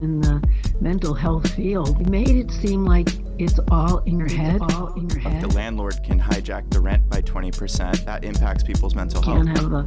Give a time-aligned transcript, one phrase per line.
[0.00, 0.42] in the
[0.80, 3.06] mental health field you made it seem like
[3.38, 7.08] it's all in your head all in your head The landlord can hijack the rent
[7.08, 8.04] by 20%.
[8.04, 9.38] That impacts people's mental health.
[9.38, 9.86] We can't have a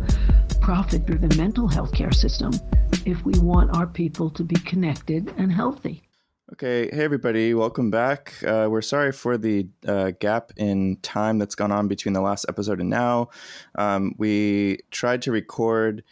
[0.62, 2.54] profit driven mental health care system
[3.06, 6.04] if we want our people to be connected and healthy
[6.54, 8.34] Okay, hey everybody, welcome back.
[8.42, 12.46] Uh, we're sorry for the uh, gap in time that's gone on between the last
[12.48, 13.28] episode and now.
[13.76, 16.06] Um, we tried to record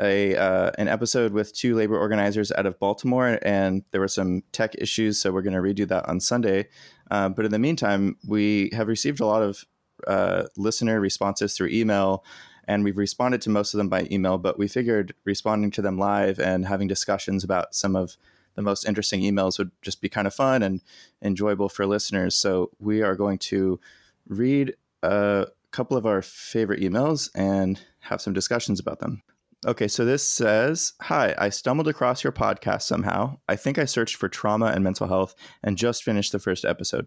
[0.00, 4.42] a uh, an episode with two labor organizers out of Baltimore, and there were some
[4.52, 6.68] tech issues, so we're going to redo that on Sunday.
[7.10, 9.64] Uh, but in the meantime, we have received a lot of
[10.06, 12.24] uh, listener responses through email.
[12.68, 15.98] And we've responded to most of them by email, but we figured responding to them
[15.98, 18.16] live and having discussions about some of
[18.54, 20.80] the most interesting emails would just be kind of fun and
[21.22, 22.36] enjoyable for listeners.
[22.36, 23.80] So we are going to
[24.28, 29.22] read a couple of our favorite emails and have some discussions about them.
[29.64, 33.38] Okay, so this says Hi, I stumbled across your podcast somehow.
[33.48, 37.06] I think I searched for trauma and mental health and just finished the first episode.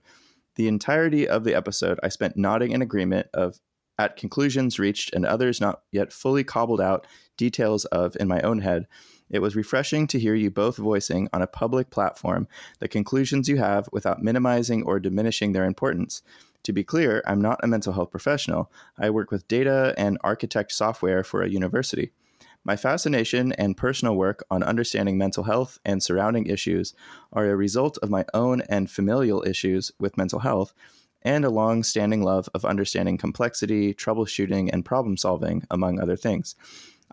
[0.56, 3.60] The entirety of the episode, I spent nodding in agreement of
[4.00, 8.60] at conclusions reached and others not yet fully cobbled out details of in my own
[8.60, 8.88] head.
[9.30, 12.48] It was refreshing to hear you both voicing on a public platform
[12.80, 16.22] the conclusions you have without minimizing or diminishing their importance.
[16.64, 18.72] To be clear, I'm not a mental health professional.
[18.98, 22.14] I work with data and architect software for a university.
[22.68, 26.96] My fascination and personal work on understanding mental health and surrounding issues
[27.32, 30.74] are a result of my own and familial issues with mental health
[31.22, 36.56] and a long standing love of understanding complexity, troubleshooting, and problem solving, among other things.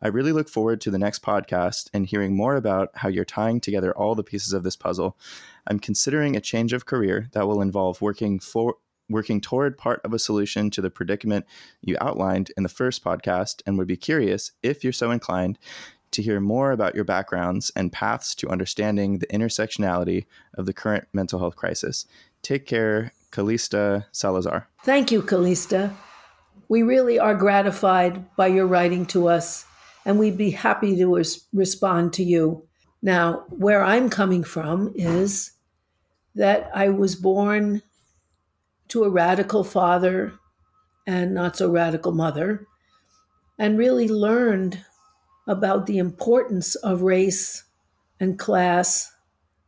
[0.00, 3.60] I really look forward to the next podcast and hearing more about how you're tying
[3.60, 5.18] together all the pieces of this puzzle.
[5.66, 8.76] I'm considering a change of career that will involve working for
[9.12, 11.46] working toward part of a solution to the predicament
[11.82, 15.58] you outlined in the first podcast and would be curious if you're so inclined
[16.12, 21.08] to hear more about your backgrounds and paths to understanding the intersectionality of the current
[21.12, 22.06] mental health crisis.
[22.42, 24.68] Take care, Calista Salazar.
[24.84, 25.92] Thank you, Callista.
[26.68, 29.64] We really are gratified by your writing to us,
[30.04, 32.66] and we'd be happy to res- respond to you.
[33.02, 35.52] Now, where I'm coming from is
[36.34, 37.82] that I was born
[38.92, 40.34] to a radical father
[41.06, 42.66] and not so radical mother,
[43.58, 44.84] and really learned
[45.48, 47.64] about the importance of race
[48.20, 49.10] and class,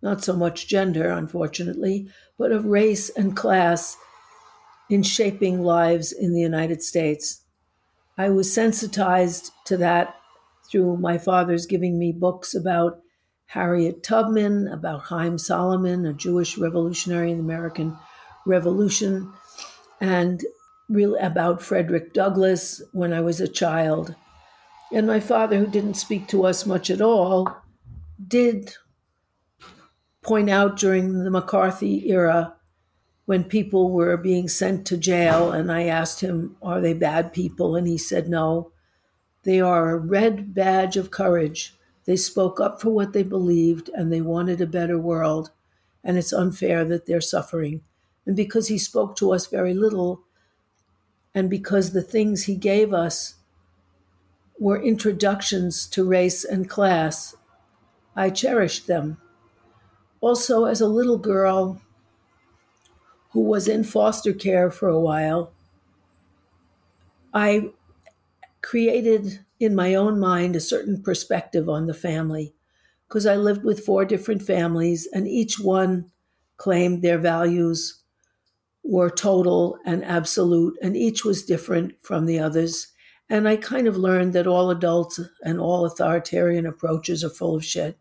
[0.03, 2.07] not so much gender, unfortunately,
[2.39, 3.97] but of race and class
[4.91, 7.45] in shaping lives in the United States.
[8.19, 10.17] I was sensitized to that
[10.71, 13.01] through my father's giving me books about
[13.47, 17.97] Harriet Tubman, about Haym Salomon, a Jewish revolutionary in the American
[18.47, 19.33] Revolution,
[20.01, 20.45] and
[20.89, 24.15] really about Frederick Douglass when I was a child.
[24.93, 27.57] And my father, who didn't speak to us much at all,
[28.27, 28.75] did
[30.23, 32.55] point out during the McCarthy era
[33.27, 37.75] when people were being sent to jail, and I asked him, Are they bad people?
[37.75, 38.73] And he said, No.
[39.45, 41.75] They are a red badge of courage.
[42.07, 45.51] They spoke up for what they believed and they wanted a better world.
[46.03, 47.83] And it's unfair that they're suffering.
[48.27, 50.23] And because he spoke to us very little,
[51.35, 53.35] and because the things he gave us
[54.59, 57.37] were introductions to race and class,
[58.15, 59.19] I cherished them.
[60.21, 61.83] Also, as a little girl
[63.33, 65.53] who was in foster care for a while,
[67.35, 67.73] I
[68.63, 72.55] created in my own mind a certain perspective on the family
[73.09, 76.11] because I lived with four different families, and each one
[76.57, 78.04] claimed their values
[78.85, 82.89] were total and absolute, and each was different from the others.
[83.31, 87.65] And I kind of learned that all adults and all authoritarian approaches are full of
[87.65, 87.99] shit.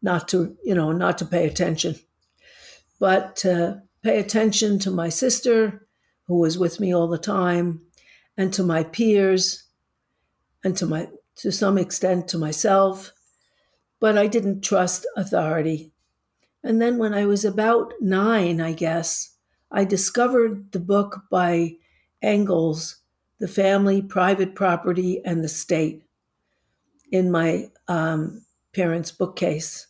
[0.00, 1.96] Not to, you know, not to pay attention,
[3.00, 5.88] but to pay attention to my sister,
[6.28, 7.82] who was with me all the time,
[8.36, 9.64] and to my peers,
[10.62, 13.12] and to my, to some extent, to myself.
[13.98, 15.92] But I didn't trust authority.
[16.62, 19.33] And then when I was about nine, I guess,
[19.70, 21.76] I discovered the book by
[22.22, 22.96] Engels,
[23.38, 26.04] The Family, Private Property, and the State,
[27.10, 28.44] in my um,
[28.74, 29.88] parents' bookcase.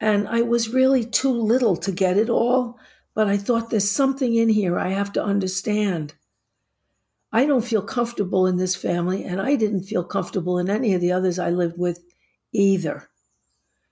[0.00, 2.78] And I was really too little to get it all,
[3.14, 6.14] but I thought there's something in here I have to understand.
[7.32, 11.00] I don't feel comfortable in this family, and I didn't feel comfortable in any of
[11.00, 12.02] the others I lived with
[12.52, 13.08] either.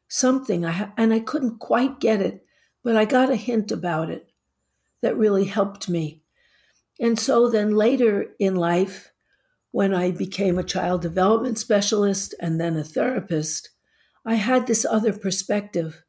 [0.09, 2.45] Something I ha- and I couldn't quite get it,
[2.83, 4.28] but I got a hint about it
[5.03, 6.23] that really helped me.
[7.01, 9.13] And so then later in life,
[9.71, 13.71] when I became a child development specialist and then a therapist,
[14.25, 16.03] I had this other perspective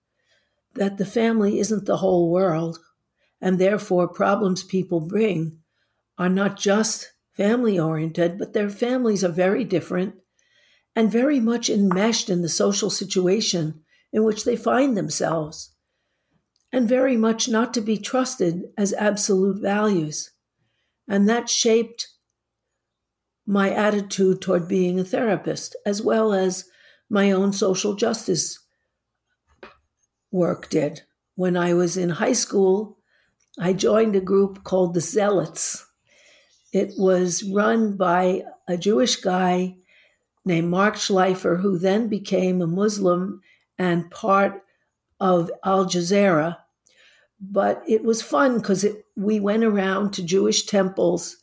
[0.74, 2.80] that the family isn't the whole world,
[3.41, 5.59] and therefore problems people bring
[6.18, 10.15] are not just family oriented, but their families are very different
[10.95, 13.81] and very much enmeshed in the social situation
[14.12, 15.71] in which they find themselves,
[16.71, 20.31] and very much not to be trusted as absolute values.
[21.07, 22.07] And that shaped
[23.45, 26.66] my attitude toward being a therapist, as well as
[27.10, 28.60] my own social justice
[30.31, 31.01] work did.
[31.36, 33.00] When I was in high school,
[33.60, 35.86] I joined a group called the Zealots.
[36.71, 39.75] It was run by a Jewish guy
[40.45, 43.42] named Marc Schleifer, who then became a Muslim
[43.80, 44.62] and part
[45.19, 46.57] of Al Jazeera.
[47.42, 48.86] But it was fun because
[49.16, 51.38] we went around to Jewish temples,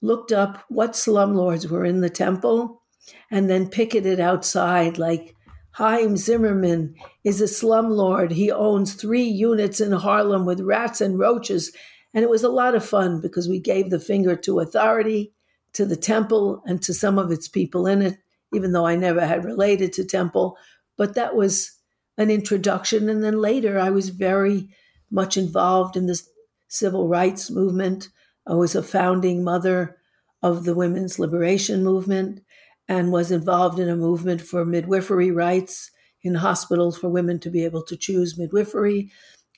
[0.00, 2.82] looked up what slumlords were in the temple,
[3.30, 5.34] and then picketed outside like
[5.76, 8.30] Haim Zimmerman is a slumlord.
[8.30, 11.70] He owns three units in Harlem with rats and roaches.
[12.14, 15.34] And it was a lot of fun because we gave the finger to authority,
[15.74, 18.16] to the temple, and to some of its people in it,
[18.54, 20.56] even though I never had related to temple.
[20.96, 21.75] But that was
[22.16, 23.08] an introduction.
[23.08, 24.68] And then later, I was very
[25.10, 26.20] much involved in the
[26.68, 28.08] civil rights movement.
[28.46, 29.96] I was a founding mother
[30.42, 32.40] of the women's liberation movement
[32.88, 35.90] and was involved in a movement for midwifery rights
[36.22, 39.10] in hospitals for women to be able to choose midwifery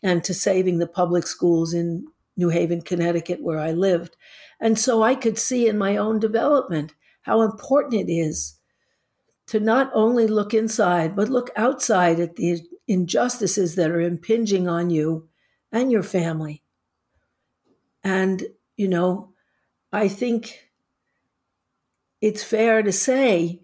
[0.02, 2.06] and to saving the public schools in
[2.36, 4.16] New Haven, Connecticut, where I lived.
[4.60, 8.57] And so I could see in my own development how important it is
[9.48, 14.90] to not only look inside, but look outside at the injustices that are impinging on
[14.90, 15.28] you
[15.72, 16.62] and your family.
[18.04, 18.44] And,
[18.76, 19.32] you know,
[19.90, 20.68] I think
[22.20, 23.62] it's fair to say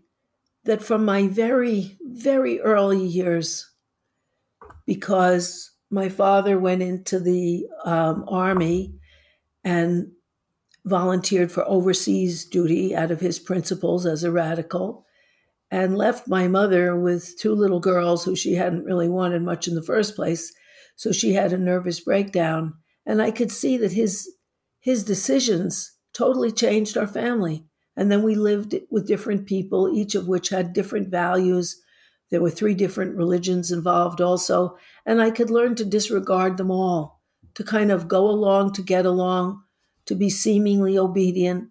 [0.65, 3.71] that from my very, very early years,
[4.87, 8.95] because my father went into the um, army
[9.63, 10.13] and
[10.87, 15.05] volunteered for overseas duty out of his principles as a radical
[15.75, 19.75] and left my mother with two little girls who she hadn't really wanted much in
[19.75, 20.53] the first place
[20.97, 22.75] so she had a nervous breakdown
[23.07, 24.29] and i could see that his
[24.81, 27.65] his decisions totally changed our family
[27.97, 31.81] and then we lived with different people, each of which had different values.
[32.31, 34.77] There were three different religions involved also.
[35.07, 37.21] And I could learn to disregard them all,
[37.55, 39.63] to kind of go along to get along,
[40.07, 41.69] to be seemingly obedient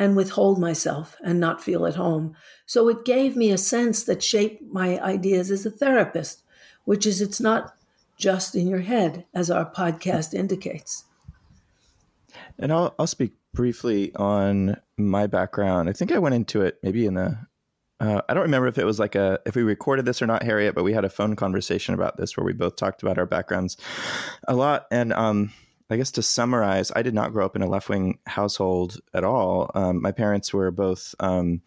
[0.00, 2.34] and withhold myself and not feel at home.
[2.64, 6.42] So it gave me a sense that shaped my ideas as a therapist,
[6.86, 7.74] which is it's not
[8.16, 11.04] just in your head, as our podcast indicates.
[12.58, 15.90] And I'll, I'll speak briefly on my background.
[15.90, 17.38] I think I went into it maybe in the
[18.00, 20.42] uh, I don't remember if it was like a if we recorded this or not,
[20.42, 23.26] Harriet, but we had a phone conversation about this where we both talked about our
[23.26, 23.76] backgrounds
[24.48, 24.86] a lot.
[24.90, 25.52] And um,
[25.90, 29.24] I guess to summarize, I did not grow up in a left wing household at
[29.24, 29.70] all.
[29.74, 31.62] Um, my parents were both um,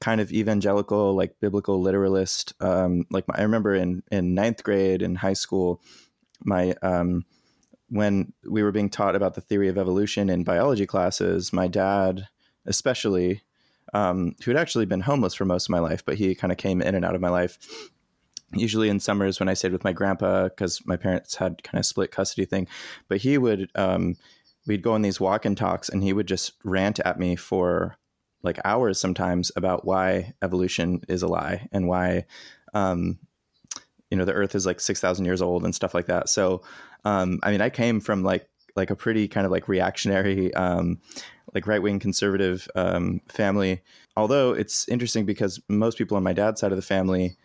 [0.00, 2.52] kind of evangelical, like biblical literalist.
[2.60, 5.80] Um, like my, I remember in in ninth grade in high school,
[6.44, 7.24] my um,
[7.88, 12.28] when we were being taught about the theory of evolution in biology classes, my dad,
[12.66, 13.42] especially,
[13.94, 16.58] um, who had actually been homeless for most of my life, but he kind of
[16.58, 17.58] came in and out of my life.
[18.52, 21.86] Usually in summers when I stayed with my grandpa, because my parents had kind of
[21.86, 22.66] split custody thing,
[23.08, 24.16] but he would, um,
[24.66, 27.96] we'd go on these walk and talks and he would just rant at me for
[28.42, 32.24] like hours sometimes about why evolution is a lie and why,
[32.74, 33.18] um,
[34.10, 36.28] you know, the earth is like 6,000 years old and stuff like that.
[36.28, 36.62] So,
[37.04, 41.00] um, I mean, I came from like like a pretty kind of like reactionary, um,
[41.52, 43.82] like right wing conservative um, family.
[44.16, 47.36] Although it's interesting because most people on my dad's side of the family,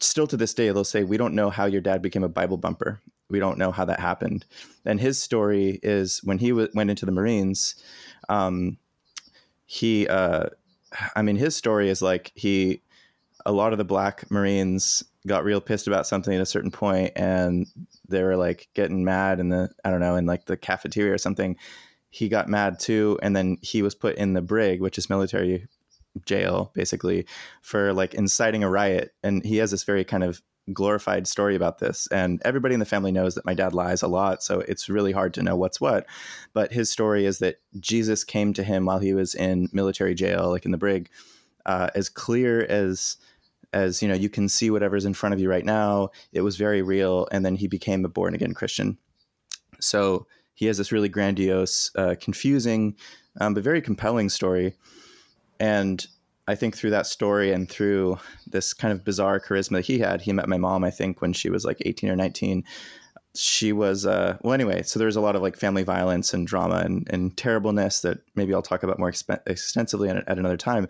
[0.00, 2.56] still to this day, they'll say, "We don't know how your dad became a Bible
[2.56, 3.00] bumper.
[3.28, 4.46] We don't know how that happened."
[4.84, 7.74] And his story is when he w- went into the Marines.
[8.28, 8.78] Um,
[9.66, 10.46] he, uh,
[11.14, 12.82] I mean, his story is like he,
[13.44, 17.12] a lot of the black Marines got real pissed about something at a certain point
[17.16, 17.66] and
[18.08, 21.18] they were like getting mad in the I don't know in like the cafeteria or
[21.18, 21.56] something.
[22.10, 25.66] He got mad too, and then he was put in the brig, which is military
[26.24, 27.26] jail, basically,
[27.62, 29.14] for like inciting a riot.
[29.22, 30.42] And he has this very kind of
[30.72, 32.08] glorified story about this.
[32.08, 35.12] And everybody in the family knows that my dad lies a lot, so it's really
[35.12, 36.06] hard to know what's what.
[36.52, 40.50] But his story is that Jesus came to him while he was in military jail,
[40.50, 41.08] like in the brig,
[41.66, 43.16] uh, as clear as
[43.72, 46.56] as you know you can see whatever's in front of you right now it was
[46.56, 48.96] very real and then he became a born again christian
[49.80, 52.94] so he has this really grandiose uh, confusing
[53.40, 54.74] um, but very compelling story
[55.58, 56.06] and
[56.48, 60.32] I think through that story and through this kind of bizarre charisma he had, he
[60.32, 62.64] met my mom, I think, when she was like 18 or 19.
[63.34, 66.76] She was, uh, well, anyway, so there's a lot of like family violence and drama
[66.76, 70.88] and, and terribleness that maybe I'll talk about more exp- extensively at, at another time.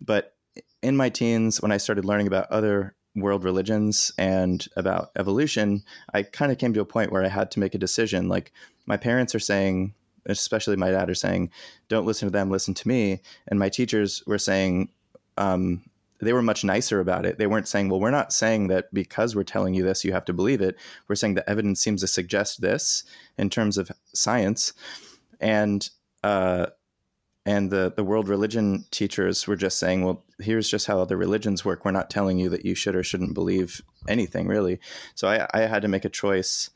[0.00, 0.34] But
[0.82, 6.22] in my teens, when I started learning about other world religions and about evolution, I
[6.22, 8.28] kind of came to a point where I had to make a decision.
[8.28, 8.52] Like,
[8.86, 9.94] my parents are saying,
[10.26, 11.50] especially my dad, are saying,
[11.88, 13.20] don't listen to them, listen to me.
[13.48, 14.88] And my teachers were saying,
[15.36, 15.82] um,
[16.20, 17.38] they were much nicer about it.
[17.38, 20.24] They weren't saying, well, we're not saying that because we're telling you this, you have
[20.26, 20.76] to believe it.
[21.08, 23.04] We're saying the evidence seems to suggest this
[23.36, 24.72] in terms of science.
[25.40, 25.88] And,
[26.22, 26.66] uh,
[27.46, 31.64] and the, the world religion teachers were just saying, well, here's just how other religions
[31.64, 31.84] work.
[31.84, 34.80] We're not telling you that you should or shouldn't believe anything, really.
[35.14, 36.70] So I, I had to make a choice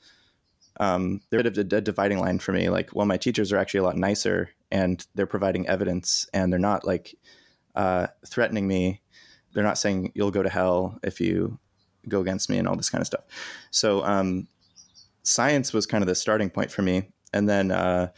[0.79, 2.69] um, they're a bit of a, dividing line for me.
[2.69, 6.59] Like, well, my teachers are actually a lot nicer and they're providing evidence and they're
[6.61, 7.15] not like
[7.75, 9.03] uh, threatening me.
[9.53, 11.59] They're not saying you'll go to hell if you
[12.09, 13.25] go against me and all this kind of stuff.
[13.71, 14.49] So, um,
[15.23, 17.11] science was kind of the starting point for me.
[17.33, 18.09] And then uh,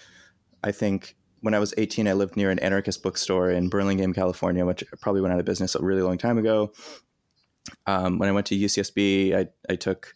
[0.63, 4.65] I think when I was 18, I lived near an anarchist bookstore in Burlingame, California,
[4.65, 6.73] which probably went out of business a really long time ago.
[7.87, 10.15] Um, when I went to UCSB, I, I took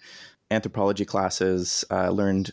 [0.54, 2.52] anthropology classes, uh, learned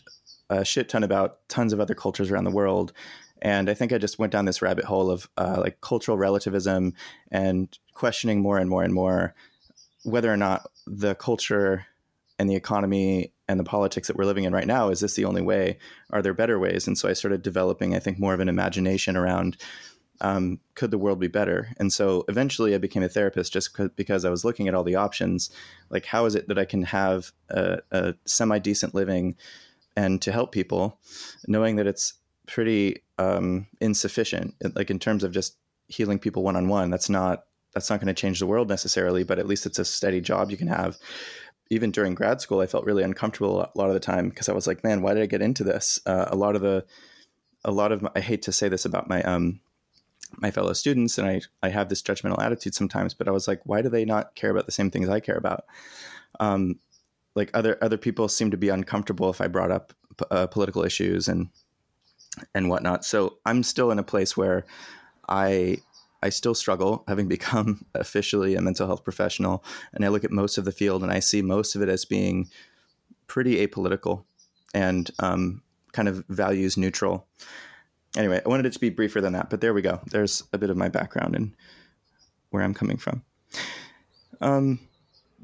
[0.50, 2.92] a shit ton about tons of other cultures around the world.
[3.40, 6.94] And I think I just went down this rabbit hole of uh, like cultural relativism
[7.30, 9.34] and questioning more and more and more
[10.04, 11.86] whether or not the culture
[12.38, 15.24] and the economy and the politics that we're living in right now is this the
[15.24, 15.78] only way?
[16.10, 16.86] Are there better ways?
[16.86, 19.56] And so I started developing, I think, more of an imagination around
[20.22, 21.74] um, could the world be better?
[21.78, 24.94] And so eventually I became a therapist just because I was looking at all the
[24.94, 25.50] options.
[25.90, 29.36] Like, how is it that I can have a, a semi decent living
[29.96, 30.98] and to help people,
[31.46, 32.14] knowing that it's
[32.46, 35.56] pretty um, insufficient, like in terms of just
[35.88, 36.88] healing people one on one?
[36.88, 39.84] That's not that's not going to change the world necessarily, but at least it's a
[39.84, 40.96] steady job you can have.
[41.70, 44.52] Even during grad school, I felt really uncomfortable a lot of the time because I
[44.52, 45.98] was like, man, why did I get into this?
[46.04, 46.84] Uh, a lot of the,
[47.64, 49.60] a lot of, my, I hate to say this about my um,
[50.36, 53.60] my fellow students and I, I have this judgmental attitude sometimes but i was like
[53.64, 55.64] why do they not care about the same things i care about?
[56.40, 56.78] Um,
[57.34, 59.92] like other other people seem to be uncomfortable if i brought up
[60.30, 61.48] uh, political issues and
[62.54, 63.04] and whatnot.
[63.04, 64.64] So i'm still in a place where
[65.28, 65.78] i
[66.22, 70.58] i still struggle having become officially a mental health professional and i look at most
[70.58, 72.48] of the field and i see most of it as being
[73.26, 74.24] pretty apolitical
[74.74, 75.62] and um,
[75.92, 77.26] kind of values neutral
[78.16, 80.00] anyway, I wanted it to be briefer than that, but there we go.
[80.10, 81.54] There's a bit of my background and
[82.50, 83.22] where I'm coming from.
[84.40, 84.80] Um,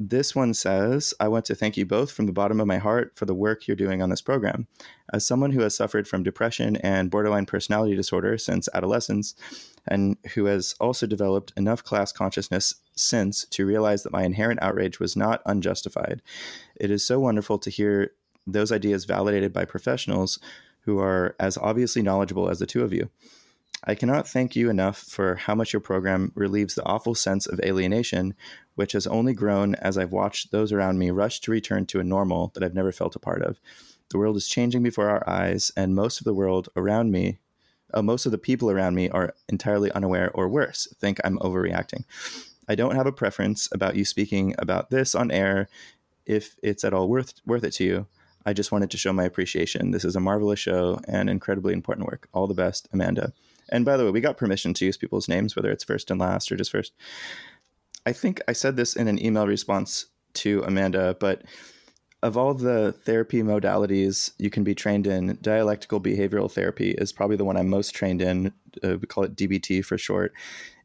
[0.00, 3.12] this one says, I want to thank you both from the bottom of my heart
[3.16, 4.68] for the work you're doing on this program.
[5.12, 9.34] As someone who has suffered from depression and borderline personality disorder since adolescence,
[9.88, 15.00] and who has also developed enough class consciousness since to realize that my inherent outrage
[15.00, 16.22] was not unjustified,
[16.76, 18.12] it is so wonderful to hear
[18.46, 20.38] those ideas validated by professionals
[20.88, 23.10] who are as obviously knowledgeable as the two of you.
[23.84, 27.60] I cannot thank you enough for how much your program relieves the awful sense of
[27.60, 28.32] alienation,
[28.74, 32.04] which has only grown as I've watched those around me rush to return to a
[32.04, 33.60] normal that I've never felt a part of.
[34.08, 37.38] The world is changing before our eyes, and most of the world around me,
[37.92, 42.04] uh, most of the people around me are entirely unaware or worse, think I'm overreacting.
[42.66, 45.68] I don't have a preference about you speaking about this on air
[46.24, 48.06] if it's at all worth worth it to you.
[48.48, 49.90] I just wanted to show my appreciation.
[49.90, 52.30] This is a marvelous show and incredibly important work.
[52.32, 53.34] All the best, Amanda.
[53.68, 56.18] And by the way, we got permission to use people's names, whether it's first and
[56.18, 56.94] last or just first.
[58.06, 61.42] I think I said this in an email response to Amanda, but
[62.22, 67.36] of all the therapy modalities you can be trained in, dialectical behavioral therapy is probably
[67.36, 68.54] the one I'm most trained in.
[68.82, 70.32] Uh, we call it DBT for short.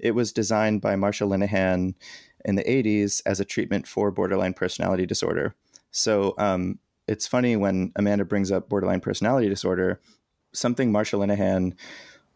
[0.01, 1.95] It was designed by Marsha Linehan
[2.43, 5.55] in the 80s as a treatment for borderline personality disorder.
[5.91, 9.99] So um, it's funny when Amanda brings up borderline personality disorder,
[10.53, 11.73] something Marsha Linehan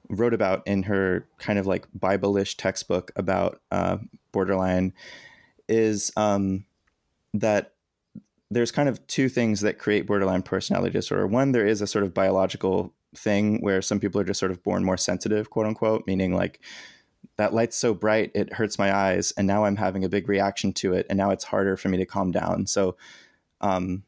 [0.09, 3.97] wrote about in her kind of like Bible-ish textbook about uh,
[4.31, 4.93] borderline
[5.67, 6.65] is um,
[7.33, 7.74] that
[8.50, 11.27] there's kind of two things that create borderline personality disorder.
[11.27, 14.63] One, there is a sort of biological thing where some people are just sort of
[14.63, 16.62] born more sensitive, quote unquote, meaning like
[17.38, 20.71] that light's so bright it hurts my eyes, and now I'm having a big reaction
[20.74, 22.67] to it, and now it's harder for me to calm down.
[22.67, 22.95] So
[23.59, 24.03] um,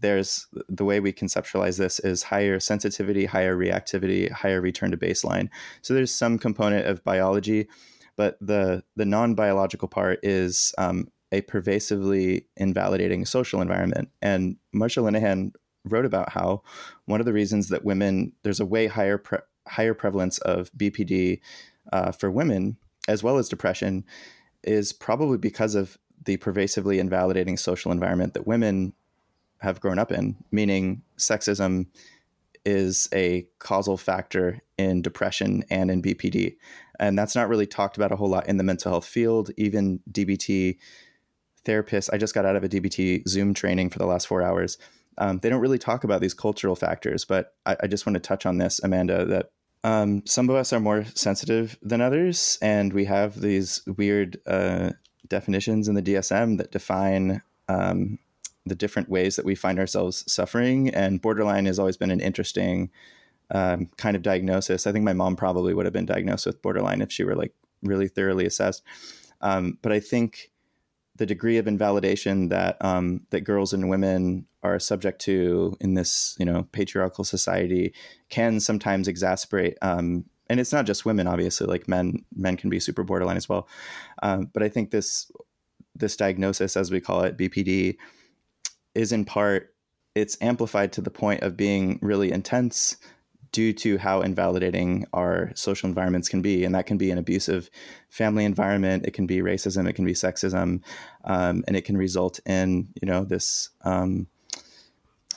[0.00, 5.48] there's the way we conceptualize this is higher sensitivity, higher reactivity, higher return to baseline.
[5.82, 7.68] So there's some component of biology,
[8.16, 14.08] but the the non biological part is um, a pervasively invalidating social environment.
[14.22, 15.52] And Marsha Linehan
[15.84, 16.62] wrote about how
[17.06, 21.40] one of the reasons that women there's a way higher pre- higher prevalence of BPD
[21.92, 22.76] uh, for women
[23.08, 24.04] as well as depression,
[24.62, 28.92] is probably because of the pervasively invalidating social environment that women
[29.60, 31.86] have grown up in, meaning sexism
[32.64, 36.56] is a causal factor in depression and in BPD.
[37.00, 39.50] And that's not really talked about a whole lot in the mental health field.
[39.56, 40.76] Even DBT
[41.64, 44.78] therapists, I just got out of a DBT Zoom training for the last four hours.
[45.16, 48.20] Um, they don't really talk about these cultural factors, but I, I just want to
[48.20, 49.50] touch on this, Amanda, that
[49.84, 54.90] um, some of us are more sensitive than others, and we have these weird uh,
[55.26, 58.18] definitions in the DSM that define um,
[58.66, 60.88] the different ways that we find ourselves suffering.
[60.90, 62.90] And borderline has always been an interesting
[63.50, 64.86] um, kind of diagnosis.
[64.86, 67.54] I think my mom probably would have been diagnosed with borderline if she were like
[67.82, 68.82] really thoroughly assessed.
[69.40, 70.50] Um, but I think
[71.18, 76.36] the degree of invalidation that um, that girls and women are subject to in this
[76.38, 77.92] you know patriarchal society
[78.30, 82.80] can sometimes exasperate um, and it's not just women obviously like men men can be
[82.80, 83.68] super borderline as well
[84.22, 85.30] um, but i think this
[85.94, 87.96] this diagnosis as we call it bpd
[88.98, 89.72] is in part
[90.14, 92.96] it's amplified to the point of being really intense
[93.52, 96.64] due to how invalidating our social environments can be.
[96.64, 97.70] And that can be an abusive
[98.10, 100.82] family environment it can be racism it can be sexism
[101.24, 104.26] um, and it can result in you know this um,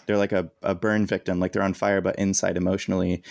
[0.06, 3.22] they're like a, a burn victim like they're on fire but inside emotionally.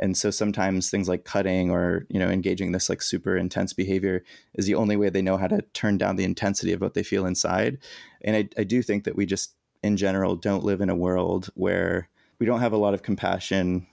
[0.00, 4.24] And so sometimes things like cutting or you know engaging this like super intense behavior
[4.54, 7.02] is the only way they know how to turn down the intensity of what they
[7.02, 7.78] feel inside.
[8.22, 11.50] And i, I do think that we just in general don't live in a world
[11.54, 13.86] where we don't have a lot of compassion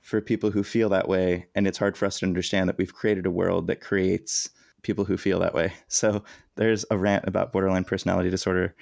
[0.00, 1.46] for people who feel that way.
[1.54, 4.50] And it's hard for us to understand that we've created a world that creates
[4.82, 5.72] people who feel that way.
[5.88, 6.24] So
[6.56, 8.74] there's a rant about borderline personality disorder.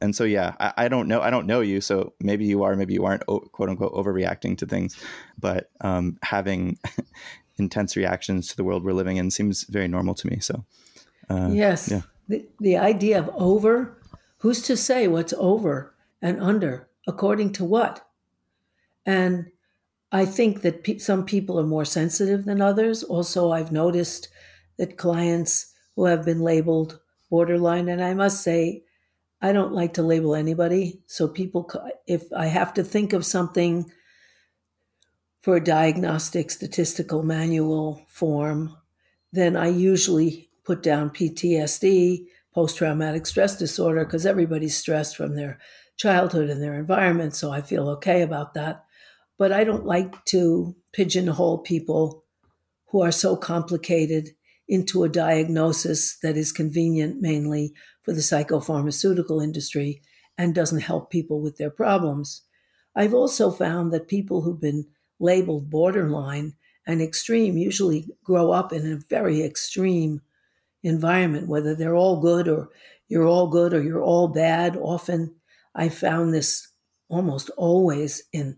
[0.00, 1.80] And so yeah I, I, don't know i don't know you.
[1.80, 4.96] So maybe you are maybe you aren't quote unquote overreacting to things.
[5.38, 6.78] But um, having
[7.56, 10.40] intense reactions to the world we're living in seems very normal to me.
[10.40, 10.64] So
[11.30, 11.88] uh, yes.
[11.88, 12.02] yeah.
[12.26, 14.01] the, the idea of over
[14.42, 18.04] Who's to say what's over and under according to what?
[19.06, 19.52] And
[20.10, 23.04] I think that pe- some people are more sensitive than others.
[23.04, 24.28] Also, I've noticed
[24.78, 26.98] that clients who have been labeled
[27.30, 28.82] borderline, and I must say,
[29.40, 31.02] I don't like to label anybody.
[31.06, 31.70] So, people,
[32.08, 33.92] if I have to think of something
[35.40, 38.76] for a diagnostic statistical manual form,
[39.32, 45.58] then I usually put down PTSD post traumatic stress disorder because everybody's stressed from their
[45.96, 47.34] childhood and their environment.
[47.34, 48.84] So I feel okay about that.
[49.38, 52.24] But I don't like to pigeonhole people
[52.88, 54.30] who are so complicated
[54.68, 60.02] into a diagnosis that is convenient mainly for the psychopharmaceutical industry
[60.38, 62.42] and doesn't help people with their problems.
[62.94, 64.86] I've also found that people who've been
[65.18, 66.54] labeled borderline
[66.86, 70.20] and extreme usually grow up in a very extreme
[70.82, 72.68] environment, whether they're all good or
[73.08, 74.76] you're all good or you're all bad.
[74.76, 75.34] Often
[75.74, 76.68] I found this
[77.08, 78.56] almost always in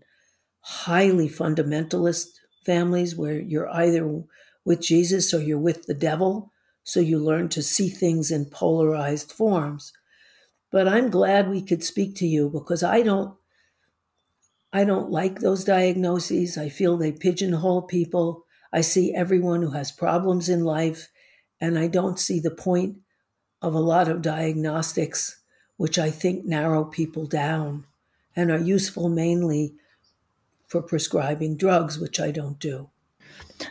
[0.61, 2.27] highly fundamentalist
[2.65, 4.23] families where you're either
[4.63, 6.51] with Jesus or you're with the devil.
[6.83, 9.91] So you learn to see things in polarized forms.
[10.71, 13.35] But I'm glad we could speak to you because I don't
[14.73, 16.57] I don't like those diagnoses.
[16.57, 18.45] I feel they pigeonhole people.
[18.73, 21.07] I see everyone who has problems in life
[21.59, 22.97] and I don't see the point
[23.61, 25.39] of a lot of diagnostics,
[25.77, 27.85] which I think narrow people down
[28.35, 29.73] and are useful mainly
[30.67, 32.89] for prescribing drugs, which I don't do.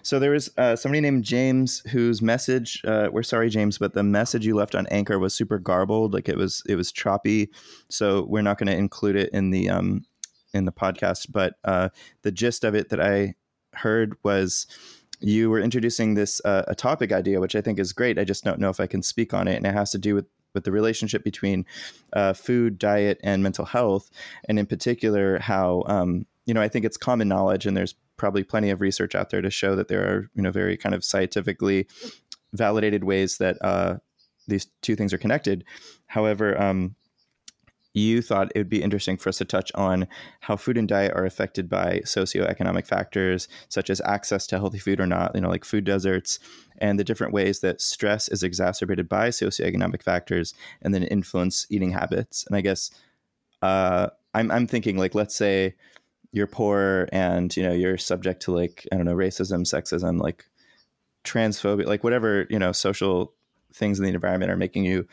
[0.02, 2.80] So there was uh, somebody named James whose message.
[2.84, 6.14] Uh, we're sorry, James, but the message you left on Anchor was super garbled.
[6.14, 7.50] Like it was, it was choppy.
[7.90, 10.06] So we're not going to include it in the um,
[10.54, 11.26] in the podcast.
[11.30, 11.90] But uh,
[12.22, 13.34] the gist of it that I
[13.74, 14.66] heard was
[15.24, 18.18] you were introducing this uh, a topic idea, which I think is great.
[18.18, 20.14] I just don't know if I can speak on it, and it has to do
[20.14, 21.66] with with the relationship between
[22.12, 24.10] uh, food, diet, and mental health,
[24.48, 28.44] and in particular how um, you know I think it's common knowledge, and there's probably
[28.44, 31.04] plenty of research out there to show that there are you know very kind of
[31.04, 31.86] scientifically
[32.52, 33.96] validated ways that uh,
[34.46, 35.64] these two things are connected.
[36.06, 36.94] However, um,
[37.94, 40.06] you thought it would be interesting for us to touch on
[40.40, 45.00] how food and diet are affected by socioeconomic factors such as access to healthy food
[45.00, 46.40] or not, you know, like food deserts,
[46.78, 51.92] and the different ways that stress is exacerbated by socioeconomic factors and then influence eating
[51.92, 52.44] habits.
[52.48, 52.90] And I guess
[53.62, 55.76] uh, I'm I'm thinking like let's say
[56.32, 60.44] you're poor and you know you're subject to like I don't know racism, sexism, like
[61.22, 63.32] transphobia, like whatever you know social
[63.72, 65.06] things in the environment are making you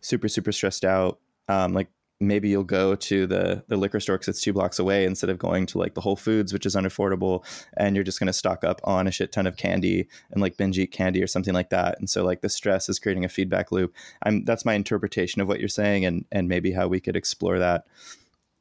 [0.00, 1.18] super super stressed out.
[1.48, 1.88] Um, like
[2.20, 5.38] maybe you'll go to the the liquor store because it's two blocks away instead of
[5.38, 7.44] going to like the Whole Foods, which is unaffordable,
[7.76, 10.56] and you're just going to stock up on a shit ton of candy and like
[10.56, 11.98] binge eat candy or something like that.
[11.98, 13.94] And so like the stress is creating a feedback loop.
[14.22, 17.58] I'm that's my interpretation of what you're saying, and and maybe how we could explore
[17.58, 17.86] that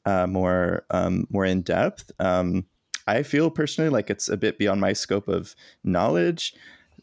[0.05, 2.11] uh, more um, more in depth.
[2.19, 2.65] Um,
[3.07, 6.53] I feel personally like it's a bit beyond my scope of knowledge.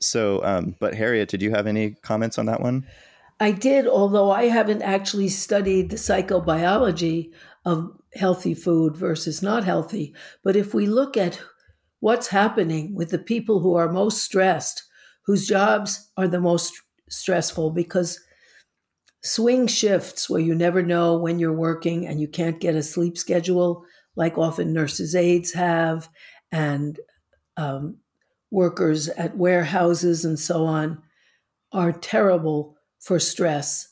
[0.01, 2.87] So, um, but Harriet, did you have any comments on that one?
[3.45, 7.31] I did, although I haven't actually studied the psychobiology
[7.67, 10.15] of healthy food versus not healthy.
[10.43, 11.43] But if we look at
[12.01, 14.83] what's happening with the people who are most stressed,
[15.27, 16.73] whose jobs are the most
[17.11, 18.19] stressful, because
[19.23, 23.19] swing shifts where you never know when you're working and you can't get a sleep
[23.19, 23.85] schedule,
[24.17, 26.09] like often nurses' aides have,
[26.51, 26.99] and
[27.59, 27.99] um,
[28.51, 31.03] workers at warehouses and so on,
[31.73, 33.89] are terrible for stress.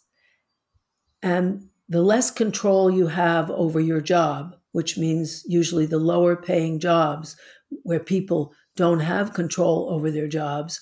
[1.23, 6.81] And the less control you have over your job, which means usually the lower paying
[6.81, 7.37] jobs
[7.83, 10.81] where people don't have control over their jobs,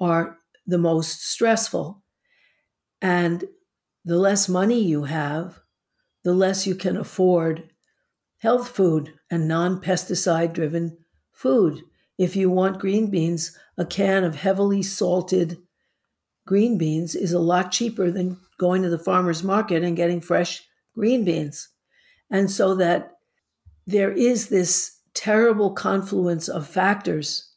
[0.00, 2.02] are the most stressful.
[3.00, 3.44] And
[4.04, 5.60] the less money you have,
[6.24, 7.70] the less you can afford
[8.38, 10.98] health food and non pesticide driven
[11.32, 11.82] food.
[12.18, 15.58] If you want green beans, a can of heavily salted
[16.48, 20.66] green beans is a lot cheaper than going to the farmer's market and getting fresh
[20.94, 21.68] green beans.
[22.30, 23.18] And so that
[23.86, 27.52] there is this terrible confluence of factors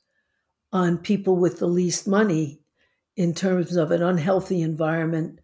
[0.74, 2.60] on people with the least money
[3.16, 5.40] in terms of an unhealthy environment,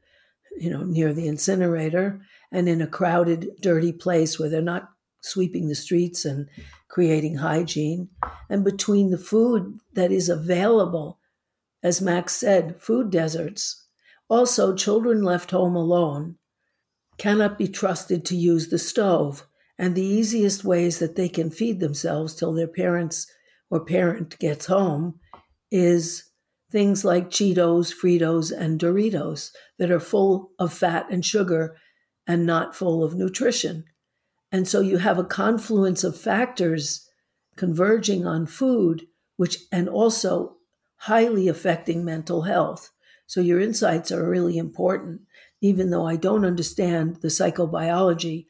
[0.57, 2.19] you know, near the incinerator
[2.51, 4.89] and in a crowded, dirty place where they're not
[5.21, 6.49] sweeping the streets and
[6.89, 8.09] creating hygiene,
[8.49, 11.17] and between the food that is available
[11.83, 13.87] as Max said, food deserts.
[14.29, 16.35] Also, children left home alone
[17.17, 21.79] cannot be trusted to use the stove, and the easiest ways that they can feed
[21.79, 23.27] themselves till their parents
[23.69, 25.19] or parent gets home
[25.71, 26.31] is
[26.71, 31.77] things like Cheetos, Fritos, and Doritos that are full of fat and sugar
[32.25, 33.85] and not full of nutrition.
[34.51, 37.07] And so you have a confluence of factors
[37.55, 40.56] converging on food, which, and also
[40.97, 42.91] highly affecting mental health.
[43.25, 45.21] So your insights are really important.
[45.61, 48.45] Even though I don't understand the psychobiology,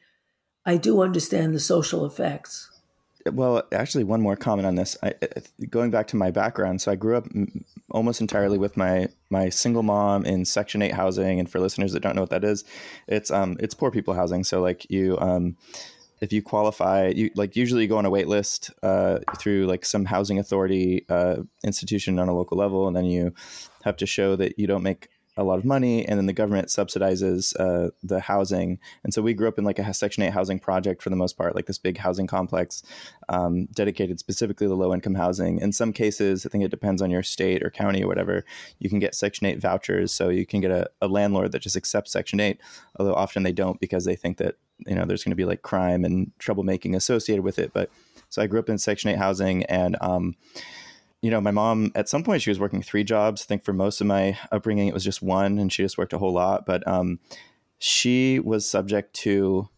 [0.64, 2.70] I do understand the social effects.
[3.32, 4.96] Well, actually, one more comment on this.
[5.02, 5.14] I,
[5.68, 7.26] going back to my background, so I grew up
[7.90, 11.40] almost entirely with my my single mom in Section Eight housing.
[11.40, 12.64] And for listeners that don't know what that is,
[13.06, 14.44] it's um it's poor people housing.
[14.44, 15.56] So like you um
[16.20, 19.84] if you qualify, you like usually you go on a wait list uh, through like
[19.84, 23.32] some housing authority uh, institution on a local level, and then you
[23.84, 26.66] have to show that you don't make a lot of money, and then the government
[26.66, 28.78] subsidizes uh, the housing.
[29.04, 31.38] And so we grew up in like a Section Eight housing project for the most
[31.38, 32.82] part, like this big housing complex
[33.28, 35.60] um, dedicated specifically to low income housing.
[35.60, 38.44] In some cases, I think it depends on your state or county or whatever.
[38.80, 41.76] You can get Section Eight vouchers, so you can get a, a landlord that just
[41.76, 42.60] accepts Section Eight,
[42.96, 45.62] although often they don't because they think that you know there's going to be like
[45.62, 47.72] crime and troublemaking associated with it.
[47.72, 47.90] But
[48.28, 49.96] so I grew up in Section Eight housing and.
[50.00, 50.34] Um,
[51.22, 53.42] you know, my mom at some point she was working three jobs.
[53.42, 56.12] I think for most of my upbringing it was just one, and she just worked
[56.12, 56.64] a whole lot.
[56.66, 57.18] But um,
[57.78, 59.68] she was subject to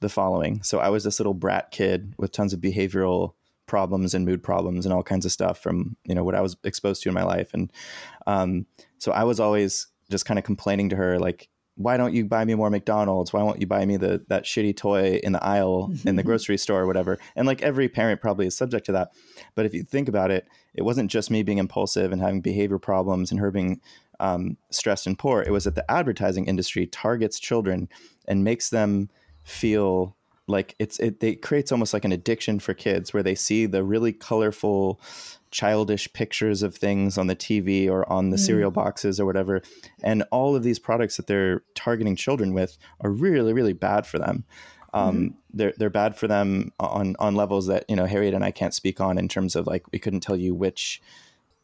[0.00, 0.62] the following.
[0.62, 3.34] So I was this little brat kid with tons of behavioral
[3.66, 6.56] problems and mood problems and all kinds of stuff from you know what I was
[6.64, 7.70] exposed to in my life, and
[8.26, 8.66] um,
[8.98, 12.44] so I was always just kind of complaining to her like why don't you buy
[12.44, 13.34] me more McDonald's?
[13.34, 16.56] Why won't you buy me the that shitty toy in the aisle in the grocery
[16.56, 17.18] store or whatever?
[17.36, 19.12] And like every parent probably is subject to that.
[19.54, 22.78] But if you think about it, it wasn't just me being impulsive and having behavior
[22.78, 23.80] problems and her being
[24.20, 25.42] um, stressed and poor.
[25.42, 27.88] It was that the advertising industry targets children
[28.28, 29.10] and makes them
[29.42, 30.16] feel
[30.48, 33.82] like it's it, it creates almost like an addiction for kids where they see the
[33.82, 35.00] really colorful
[35.50, 38.40] childish pictures of things on the TV or on the mm.
[38.40, 39.62] cereal boxes or whatever.
[40.02, 44.18] And all of these products that they're targeting children with are really, really bad for
[44.18, 44.44] them.
[44.96, 45.34] Um, mm-hmm.
[45.54, 48.74] They're they're bad for them on on levels that you know Harriet and I can't
[48.74, 51.02] speak on in terms of like we couldn't tell you which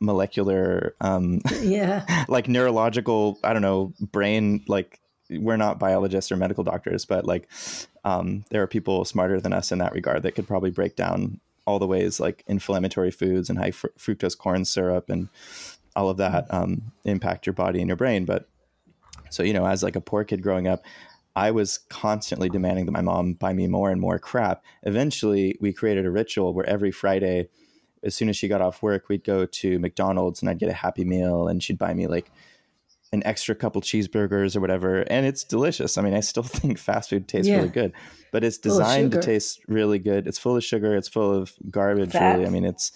[0.00, 4.98] molecular um, yeah like neurological I don't know brain like
[5.30, 7.48] we're not biologists or medical doctors but like
[8.04, 11.40] um, there are people smarter than us in that regard that could probably break down
[11.66, 15.28] all the ways like inflammatory foods and high fr- fructose corn syrup and
[15.94, 16.54] all of that mm.
[16.54, 18.24] um, impact your body and your brain.
[18.24, 18.48] But
[19.30, 20.84] so you know, as like a poor kid growing up,
[21.34, 24.62] I was constantly demanding that my mom buy me more and more crap.
[24.82, 27.48] Eventually, we created a ritual where every Friday,
[28.02, 30.74] as soon as she got off work, we'd go to McDonald's and I'd get a
[30.74, 32.30] Happy Meal, and she'd buy me like
[33.14, 35.98] an extra couple cheeseburgers or whatever, and it's delicious.
[35.98, 37.56] I mean, I still think fast food tastes Yeah.
[37.56, 37.92] really good,
[38.30, 40.26] but it's designed to taste really good.
[40.26, 40.96] It's full of sugar.
[40.96, 42.12] It's full of garbage.
[42.12, 42.34] Fat.
[42.34, 42.92] Really, I mean, it's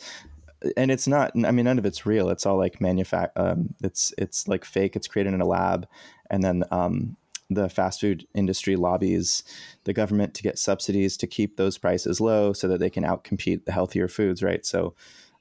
[0.77, 1.33] and it's not.
[1.35, 2.31] I mean, none of it's real.
[2.31, 3.31] It's all like manufact.
[3.37, 4.97] Um, it's it's like fake.
[4.97, 5.87] It's created in a lab,
[6.31, 7.17] and then um,
[7.49, 9.45] the fast food industry lobbies
[9.85, 13.65] the government to get subsidies to keep those prices low so that they can outcompete
[13.65, 14.43] the healthier foods.
[14.43, 14.65] Right.
[14.65, 14.95] So.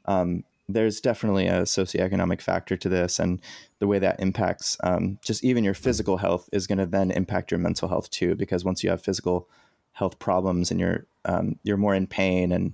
[0.05, 3.39] Um, there's definitely a socioeconomic factor to this, and
[3.79, 7.51] the way that impacts um, just even your physical health is going to then impact
[7.51, 8.35] your mental health too.
[8.35, 9.47] Because once you have physical
[9.91, 12.73] health problems and you're um, you're more in pain and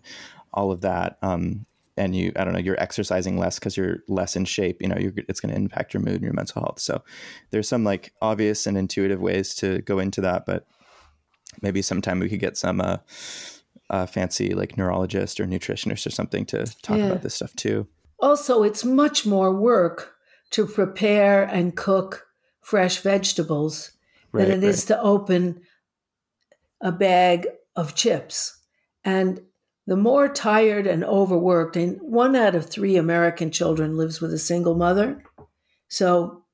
[0.54, 1.65] all of that, um,
[1.98, 4.82] and you I don't know you're exercising less because you're less in shape.
[4.82, 6.80] You know, you're, it's going to impact your mood and your mental health.
[6.80, 7.04] So
[7.52, 10.66] there's some like obvious and intuitive ways to go into that, but
[11.62, 12.98] maybe sometime we could get some uh,
[13.90, 17.08] uh, fancy like neurologist or nutritionist or something to talk Yeah.
[17.08, 17.88] about this stuff too.
[18.20, 20.16] Also, it's much more work
[20.52, 22.28] to prepare and cook
[22.62, 23.92] fresh vegetables
[24.32, 25.62] Right, than it is to open
[26.80, 28.60] a bag of chips.
[29.04, 29.42] And
[29.88, 34.39] the more tired and overworked, and one out of three American children lives with a
[34.39, 35.24] single mother.
[35.88, 36.46] So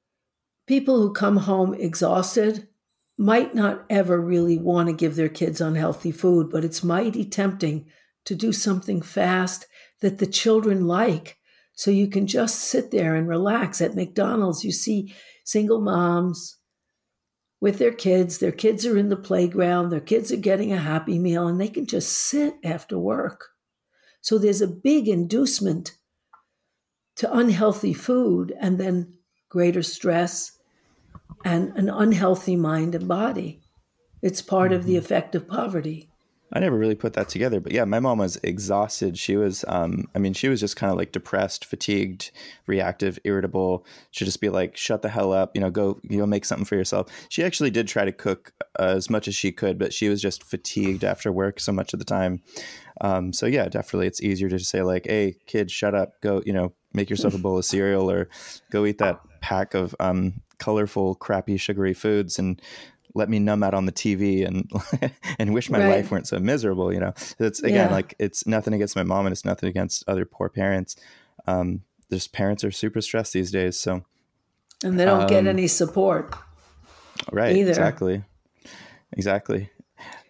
[0.65, 2.67] people who come home exhausted
[3.17, 7.87] might not ever really want to give their kids unhealthy food, but it's mighty tempting
[8.25, 9.65] to do something fast
[10.01, 11.37] that the children like.
[11.73, 13.81] So you can just sit there and relax.
[13.81, 15.13] At McDonald's, you see
[15.45, 16.56] single moms
[17.59, 18.37] with their kids.
[18.37, 21.67] Their kids are in the playground, their kids are getting a happy meal, and they
[21.67, 23.49] can just sit after work.
[24.21, 25.93] So there's a big inducement
[27.15, 29.13] to unhealthy food and then
[29.49, 30.57] greater stress
[31.43, 33.61] and an unhealthy mind and body.
[34.21, 35.05] It's part of the mm-hmm.
[35.05, 36.09] effect of poverty.
[36.53, 39.17] I never really put that together, but yeah, my mom was exhausted.
[39.17, 42.31] She was, um, I mean, she was just kind of like depressed, fatigued,
[42.67, 43.85] reactive, irritable.
[44.11, 46.63] She'd just be like, "Shut the hell up," you know, go, you know, make something
[46.63, 47.11] for yourself.
[47.27, 50.21] She actually did try to cook uh, as much as she could, but she was
[50.21, 52.41] just fatigued after work so much of the time.
[53.01, 56.41] Um, so yeah, definitely, it's easier to just say like, "Hey, kid, shut up, go,"
[56.45, 58.29] you know, make yourself a bowl of cereal or
[58.71, 62.61] go eat that pack of um, colorful, crappy, sugary foods and
[63.17, 64.69] let me numb out on the TV and
[65.39, 65.89] and wish my Right.
[65.97, 66.93] life weren't so miserable.
[66.93, 67.95] You know, it's again Yeah.
[67.95, 70.95] like it's nothing against my mom and it's nothing against other poor parents.
[71.47, 73.79] Um, just parents are super stressed these days.
[73.79, 74.03] So
[74.83, 76.33] And they don't get Um, any support.
[77.31, 77.69] right, Either.
[77.71, 78.23] exactly,
[79.13, 79.69] exactly.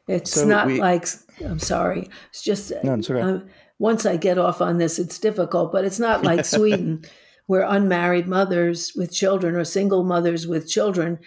[0.08, 1.06] It's So not we- like
[1.46, 2.10] I'm sorry.
[2.30, 3.22] It's just No, it's okay.
[3.22, 3.40] uh,
[3.80, 5.72] once I get off on this, it's difficult.
[5.72, 7.04] But it's not like Sweden,
[7.46, 11.20] where unmarried mothers with children or single mothers with children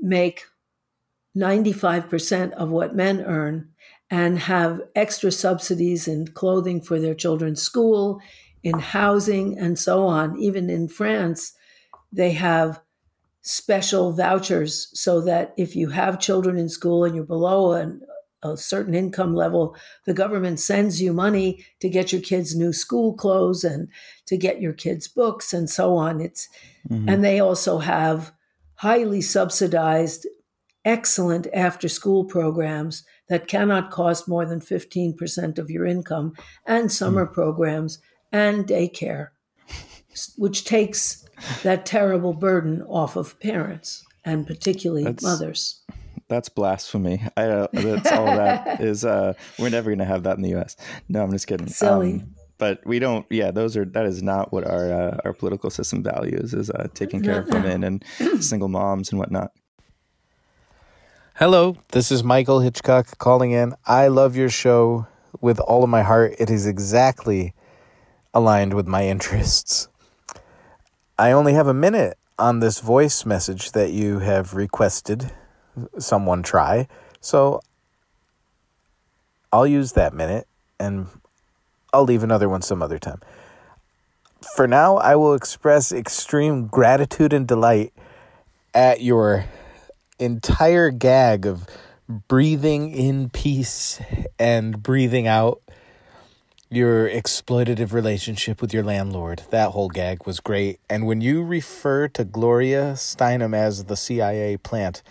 [0.00, 0.42] make
[1.38, 3.68] ninety five percent of what men earn
[4.10, 8.20] and have extra subsidies in clothing for their children's school,
[8.62, 10.36] in housing, and so on.
[10.38, 11.52] Even in France,
[12.10, 12.80] they have
[13.42, 18.00] special vouchers so that if you have children in school and you're below an,
[18.42, 23.12] a certain income level, the government sends you money to get your kids new school
[23.14, 23.88] clothes and
[24.26, 26.20] to get your kids books and so on.
[26.20, 26.48] It's
[26.88, 27.10] Mhm.
[27.10, 28.32] and they also have
[28.76, 30.26] highly subsidized,
[30.88, 36.32] excellent after school programs that cannot cost more than 15% of your income,
[36.66, 37.98] and summer programs
[38.32, 39.28] and daycare,
[40.38, 41.26] which takes
[41.62, 45.82] that terrible burden off of parents and particularly That's- mothers.
[46.28, 47.22] That's blasphemy.
[47.38, 49.02] I uh, that's all that is.
[49.02, 50.76] Uh, we're never going to have that in the U.S.
[51.08, 51.68] No, I'm just kidding.
[51.68, 52.12] Silly.
[52.16, 53.24] Um, but we don't.
[53.30, 53.86] Yeah, those are.
[53.86, 56.52] That is not what our uh, our political system values.
[56.52, 58.04] Is uh, taking care of women and
[58.40, 59.52] single moms and whatnot.
[61.38, 63.76] Hello, this is Michael Hitchcock calling in.
[63.86, 65.06] I love your show
[65.40, 66.34] with all of my heart.
[66.40, 67.54] It is exactly
[68.34, 69.86] aligned with my interests.
[71.16, 75.30] I only have a minute on this voice message that you have requested
[75.96, 76.88] someone try,
[77.20, 77.60] so
[79.52, 80.48] I'll use that minute
[80.80, 81.06] and
[81.92, 83.20] I'll leave another one some other time.
[84.56, 87.92] For now, I will express extreme gratitude and delight
[88.74, 89.44] at your
[90.18, 91.66] entire gag of
[92.08, 94.00] breathing in peace
[94.38, 95.60] and breathing out
[96.70, 99.42] your exploitative relationship with your landlord.
[99.50, 100.80] That whole gag was great.
[100.88, 105.02] And when you refer to Gloria Steinem as the CIA plant,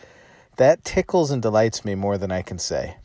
[0.57, 2.97] that tickles and delights me more than I can say.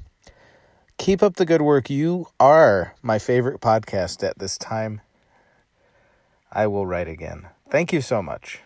[0.98, 1.90] Keep up the good work.
[1.90, 5.00] You are my favorite podcast at this time.
[6.50, 7.48] I will write again.
[7.70, 8.60] Thank you so much.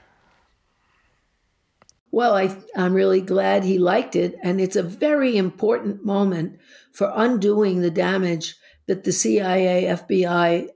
[2.16, 4.36] Well, I, I'm really glad he liked it.
[4.42, 6.58] And it's a very important moment
[6.90, 10.70] for undoing the damage that the CIA, FBI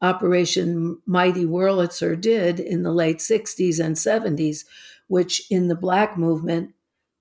[0.00, 4.66] Operation Mighty Wurlitzer did in the late 60s and 70s
[5.08, 6.74] which in the Black movement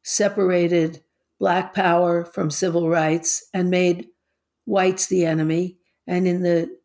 [0.04, 1.02] separated
[1.40, 4.08] Black power from civil rights and made
[4.66, 6.78] whites the enemy, and in the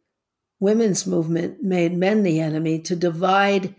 [0.58, 3.74] women's movement made men the enemy to divide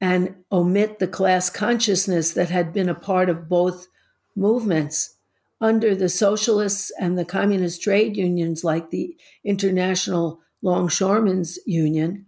[0.00, 3.88] and omit the class consciousness that had been a part of both
[4.36, 5.16] movements
[5.60, 12.26] under the socialists and the communist trade unions like the International Longshoremen's Union,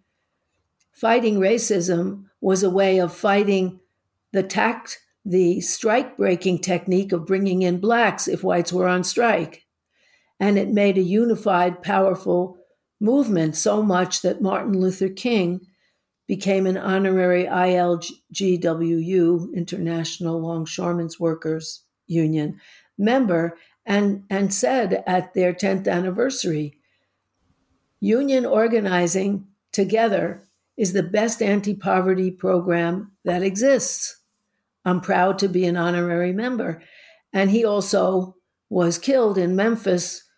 [0.93, 3.81] fighting racism was a way of fighting
[4.33, 9.67] the tact, the strike breaking technique of bringing in blacks if whites were on strike.
[10.39, 12.59] And it made a unified, powerful
[13.01, 15.67] movement so much that Martin Luther King
[16.31, 22.61] became an honorary ILGWU, International Longshoremen's Workers Union,
[22.97, 26.79] member and, and said at their 10th anniversary
[27.99, 30.45] union organizing together
[30.77, 34.21] is the best anti poverty program that exists.
[34.85, 36.81] I'm proud to be an honorary member.
[37.33, 38.37] And he also
[38.69, 40.30] was killed in Memphis,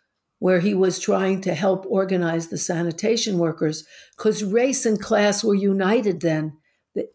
[0.42, 5.54] where he was trying to help organize the sanitation workers, because race and class were
[5.54, 6.52] united then,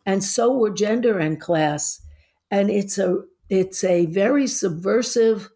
[0.06, 2.02] and so were gender and class.
[2.50, 3.18] And it's a
[3.50, 5.50] it's a very subversive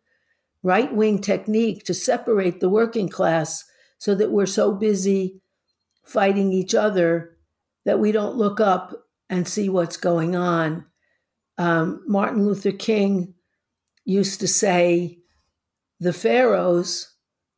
[0.62, 3.63] right wing technique to separate the working class
[3.97, 5.39] so that we're so busy
[6.03, 7.38] fighting each other
[7.86, 10.86] that we don't look up and see what's going on.
[11.57, 13.34] Um, Martin Luther King
[14.03, 15.19] used to say
[16.01, 17.11] the pharaohs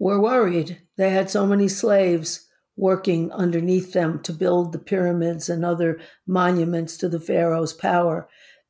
[0.04, 0.82] were worried.
[0.98, 6.98] They had so many slaves working underneath them to build the pyramids and other monuments
[6.98, 8.28] to the pharaoh's power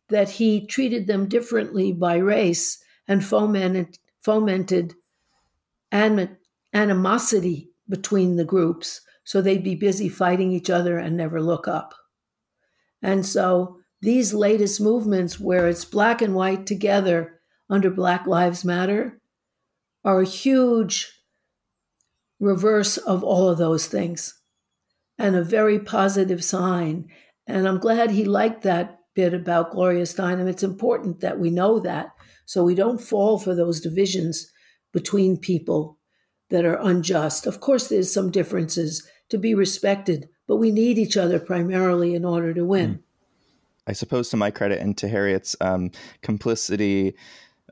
[0.09, 4.93] that he treated them differently by race and fomented, fomented
[5.91, 11.95] animosity between the groups so they'd be busy fighting each other and never look up.
[13.01, 17.39] And so these latest movements, where it's black and white together
[17.71, 19.19] under Black Lives Matter,
[20.05, 21.12] are a huge
[22.43, 24.39] reverse of all of those things
[25.17, 27.07] and a very positive sign.
[27.47, 30.47] And I'm glad he liked that bit about Gloria Steinem.
[30.47, 32.09] It's important that we know that
[32.45, 34.51] so we don't fall for those divisions
[34.91, 35.97] between people
[36.49, 37.47] that are unjust.
[37.47, 42.25] Of course, there's some differences to be respected, but we need each other primarily in
[42.25, 42.95] order to win.
[42.95, 42.99] Mm.
[43.87, 47.15] I suppose, to my credit and to Harriet's um, complicity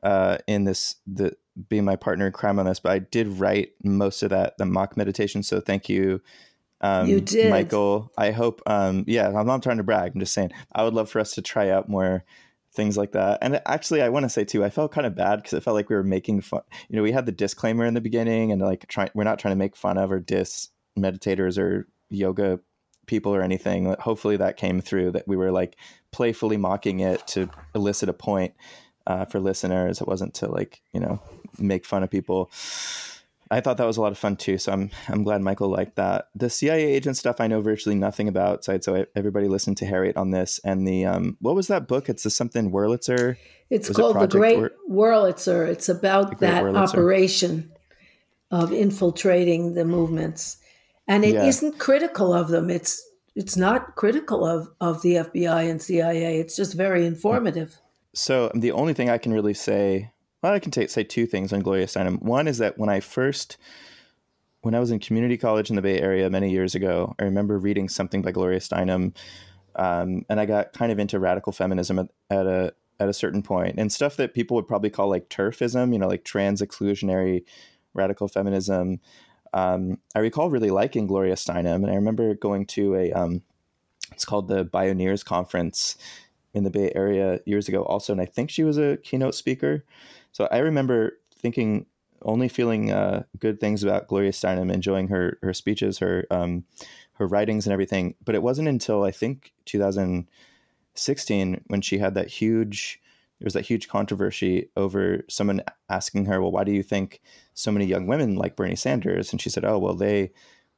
[0.02, 1.32] uh, in this, the
[1.68, 4.64] being my partner in crime on this, but I did write most of that, the
[4.64, 5.42] mock meditation.
[5.42, 6.20] So thank you
[6.82, 8.12] um, you did, Michael.
[8.18, 8.60] I hope.
[8.66, 10.12] Um, yeah, I'm not trying to brag.
[10.14, 12.24] I'm just saying I would love for us to try out more
[12.74, 13.38] things like that.
[13.40, 15.76] And actually, I want to say too, I felt kind of bad because it felt
[15.76, 16.62] like we were making fun.
[16.88, 19.52] You know, we had the disclaimer in the beginning, and like trying, we're not trying
[19.52, 22.58] to make fun of or diss meditators or yoga
[23.06, 23.94] people or anything.
[24.00, 25.12] Hopefully, that came through.
[25.12, 25.76] That we were like
[26.10, 28.54] playfully mocking it to elicit a point
[29.06, 30.00] uh, for listeners.
[30.00, 31.20] It wasn't to like you know
[31.58, 32.50] make fun of people.
[33.52, 34.56] I thought that was a lot of fun too.
[34.56, 36.28] So I'm I'm glad Michael liked that.
[36.34, 38.64] The CIA agent stuff I know virtually nothing about.
[38.64, 40.58] So, so everybody listened to Harriet on this.
[40.64, 42.08] And the um, what was that book?
[42.08, 43.36] It's something Wurlitzer.
[43.68, 45.68] It's was called it the Great Wurlitzer.
[45.68, 46.76] It's about that Wurlitzer.
[46.76, 47.72] operation
[48.50, 50.56] of infiltrating the movements,
[51.06, 51.50] and it yeah.
[51.68, 52.70] not critical of them.
[52.70, 56.38] It's it's not critical of of the FBI and CIA.
[56.38, 57.78] It's just very informative.
[58.14, 61.52] So the only thing I can really say well, I can t- say two things
[61.52, 62.20] on Gloria Steinem.
[62.20, 63.56] One is that when I first,
[64.62, 67.58] when I was in community college in the Bay Area many years ago, I remember
[67.58, 69.14] reading something by Gloria Steinem,
[69.76, 73.42] um, and I got kind of into radical feminism at, at a at a certain
[73.42, 77.44] point, and stuff that people would probably call like turfism, you know, like trans exclusionary
[77.94, 79.00] radical feminism.
[79.54, 83.42] Um, I recall really liking Gloria Steinem, and I remember going to a um,
[84.10, 85.96] it's called the Bioneers Conference
[86.54, 89.84] in the Bay Area years ago, also, and I think she was a keynote speaker.
[90.32, 91.86] So I remember thinking,
[92.22, 96.64] only feeling uh, good things about Gloria Steinem, enjoying her her speeches, her um,
[97.14, 98.14] her writings, and everything.
[98.24, 103.00] But it wasn't until I think 2016 when she had that huge.
[103.38, 107.20] There was that huge controversy over someone asking her, "Well, why do you think
[107.54, 110.30] so many young women like Bernie Sanders?" And she said, "Oh, well, they."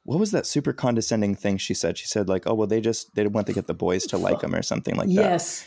[0.05, 1.99] What was that super condescending thing she said?
[1.99, 4.41] She said like, "Oh, well, they just they want to get the boys to like
[4.41, 5.17] them or something like yes.
[5.17, 5.67] that." Yes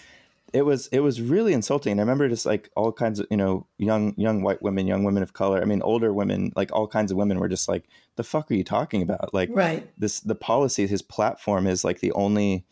[0.54, 2.00] it was it was really insulting.
[2.00, 5.24] I remember just like all kinds of you know young young white women, young women
[5.24, 5.62] of color.
[5.62, 7.84] I mean, older women, like all kinds of women, were just like,
[8.16, 9.90] "The fuck are you talking about?" Like, right?
[9.98, 12.66] This the policy, his platform is like the only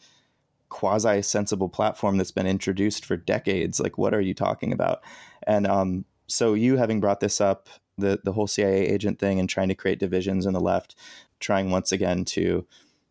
[0.70, 3.80] quasi sensible platform that's been introduced for decades.
[3.80, 5.02] Like, what are you talking about?
[5.46, 9.50] And um, so you having brought this up, the the whole CIA agent thing, and
[9.50, 10.96] trying to create divisions in the left,
[11.40, 12.66] trying once again to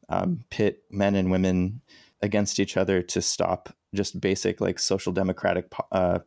[0.09, 1.81] um, pit men and women
[2.23, 6.19] against each other to stop just basic like social democratic uh,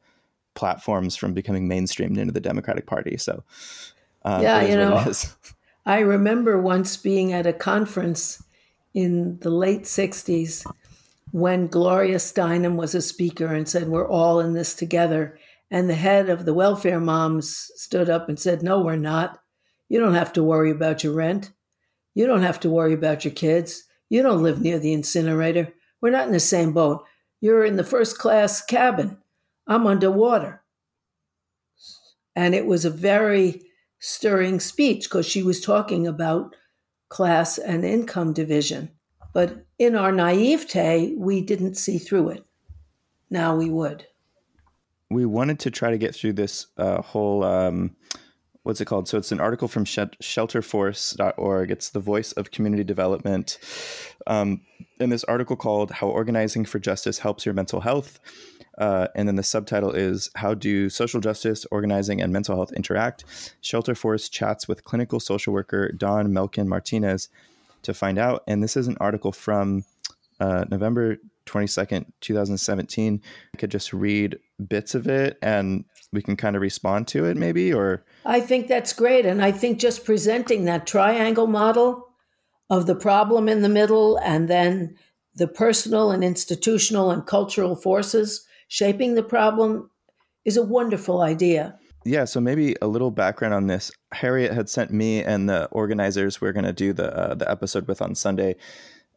[0.56, 3.18] platforms from becoming mainstreamed into the Democratic Party.
[3.18, 3.44] So
[4.24, 5.04] uh, yeah, you know,
[5.86, 8.44] I remember once being at a conference
[8.94, 10.66] in the late '60s
[11.32, 15.38] when Gloria Steinem was a speaker and said, "We're all in this together."
[15.70, 19.40] And the head of the welfare moms stood up and said, No, we're not.
[19.90, 21.52] You don't have to worry about your rent.
[22.18, 23.84] You don't have to worry about your kids.
[24.10, 25.72] You don't live near the incinerator.
[26.02, 27.06] We're not in the same boat.
[27.42, 29.20] You're in the first class cabin.
[29.68, 30.64] I'm underwater.
[32.36, 33.62] And it was a very
[34.00, 36.56] stirring speech because she was talking about
[37.08, 38.90] class and income division.
[39.32, 42.44] But in our naivete, we didn't see through it.
[43.30, 44.08] Now we would
[45.10, 47.96] we wanted to try to get through this uh, whole um,
[48.68, 49.08] what's it called?
[49.08, 51.72] So it's an article from shelterforce.org.
[51.72, 53.60] It's the voice of community development.
[54.28, 54.60] Um,
[55.00, 58.20] and this article called How Organizing for Justice Helps Your Mental Health.
[58.78, 63.24] Uh, and then the subtitle is How Do Social Justice, Organizing, and Mental Health Interact?
[63.64, 67.30] Shelterforce chats with clinical social worker Dawn Belkin Martinez
[67.84, 68.44] to find out.
[68.48, 69.86] And this is an article from
[70.42, 73.22] uh, November 22nd, 2017.
[73.54, 77.38] I could just read bits of it and we can kind of respond to it,
[77.38, 77.74] maybe?
[77.74, 79.26] Or I think that's great.
[79.26, 82.08] And I think just presenting that triangle model
[82.70, 84.96] of the problem in the middle and then
[85.36, 89.90] the personal and institutional and cultural forces shaping the problem
[90.46, 91.78] is a wonderful idea.
[92.06, 93.92] Yeah, so maybe a little background on this.
[94.14, 97.88] Harriet had sent me and the organizers we're going to do the uh, the episode
[97.88, 98.56] with on Sunday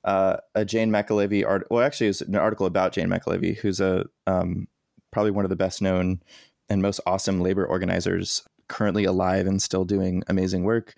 [0.04, 1.66] uh, a Jane McAlevey art.
[1.70, 4.68] Well, actually, it's an article about Jane McAlevey, who's a um,
[5.10, 6.22] probably one of the best known
[6.70, 10.94] and most awesome labor organizers currently alive and still doing amazing work.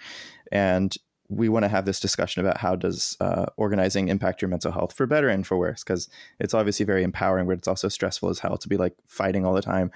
[0.53, 0.95] And
[1.33, 4.93] we want to have this discussion about how does uh, organizing impact your mental health
[4.93, 6.09] for better and for worse because
[6.39, 9.55] it's obviously very empowering but it's also stressful as hell to be like fighting all
[9.55, 9.91] the time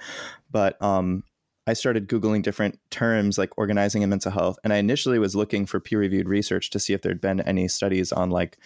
[0.49, 1.23] but um,
[1.67, 5.65] i started googling different terms like organizing and mental health and i initially was looking
[5.65, 8.57] for peer reviewed research to see if there'd been any studies on like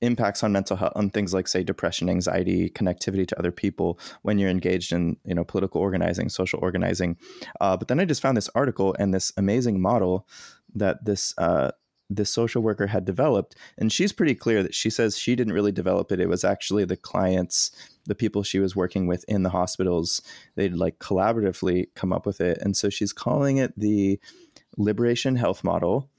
[0.00, 4.38] impacts on mental health on things like say depression anxiety connectivity to other people when
[4.38, 7.16] you're engaged in you know political organizing social organizing.
[7.60, 10.26] Uh, but then i just found this article and this amazing model
[10.74, 11.70] that this uh,
[12.08, 15.72] this social worker had developed and she's pretty clear that she says she didn't really
[15.72, 16.20] develop it.
[16.20, 17.70] It was actually the clients
[18.04, 20.22] the people she was working with in the hospitals.
[20.54, 24.20] They'd like collaboratively come up with it and so she's calling it the
[24.76, 26.10] liberation health model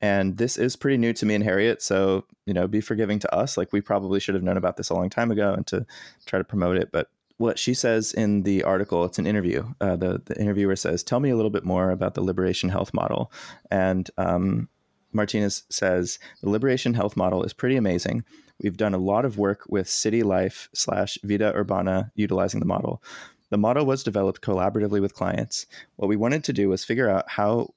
[0.00, 1.82] and this is pretty new to me and Harriet.
[1.82, 3.56] So, you know, be forgiving to us.
[3.56, 5.86] Like we probably should have known about this a long time ago and to
[6.26, 6.90] try to promote it.
[6.92, 9.64] But what she says in the article, it's an interview.
[9.80, 12.94] Uh, the, the interviewer says, Tell me a little bit more about the Liberation Health
[12.94, 13.32] model.
[13.70, 14.68] And um,
[15.12, 18.24] Martinez says, The Liberation Health model is pretty amazing.
[18.62, 23.02] We've done a lot of work with City Life slash Vida Urbana utilizing the model.
[23.50, 25.66] The model was developed collaboratively with clients.
[25.96, 27.74] What we wanted to do was figure out how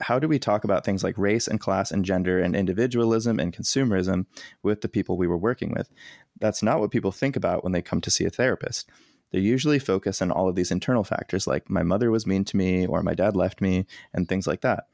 [0.00, 3.54] how do we talk about things like race and class and gender and individualism and
[3.54, 4.26] consumerism
[4.62, 5.88] with the people we were working with?
[6.38, 8.90] That's not what people think about when they come to see a therapist.
[9.32, 12.56] They usually focus on all of these internal factors like my mother was mean to
[12.56, 14.86] me or my dad left me and things like that.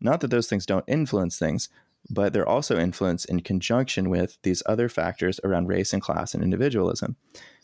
[0.00, 1.68] Not that those things don't influence things,
[2.08, 6.42] but they're also influenced in conjunction with these other factors around race and class and
[6.42, 7.16] individualism.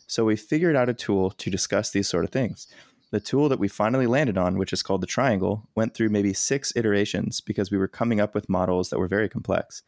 [0.06, 2.68] So we figured out a tool to discuss these sort of things.
[3.12, 6.32] The tool that we finally landed on, which is called the triangle, went through maybe
[6.32, 9.82] six iterations because we were coming up with models that were very complex.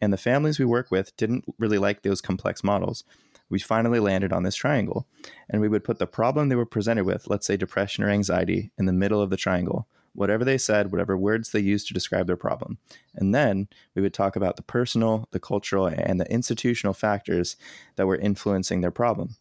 [0.00, 3.04] And the families we work with didn't really like those complex models.
[3.50, 5.06] We finally landed on this triangle.
[5.50, 8.70] And we would put the problem they were presented with, let's say depression or anxiety,
[8.78, 9.88] in the middle of the triangle.
[10.14, 12.78] Whatever they said, whatever words they used to describe their problem.
[13.14, 17.56] And then we would talk about the personal, the cultural, and the institutional factors
[17.96, 19.36] that were influencing their problem.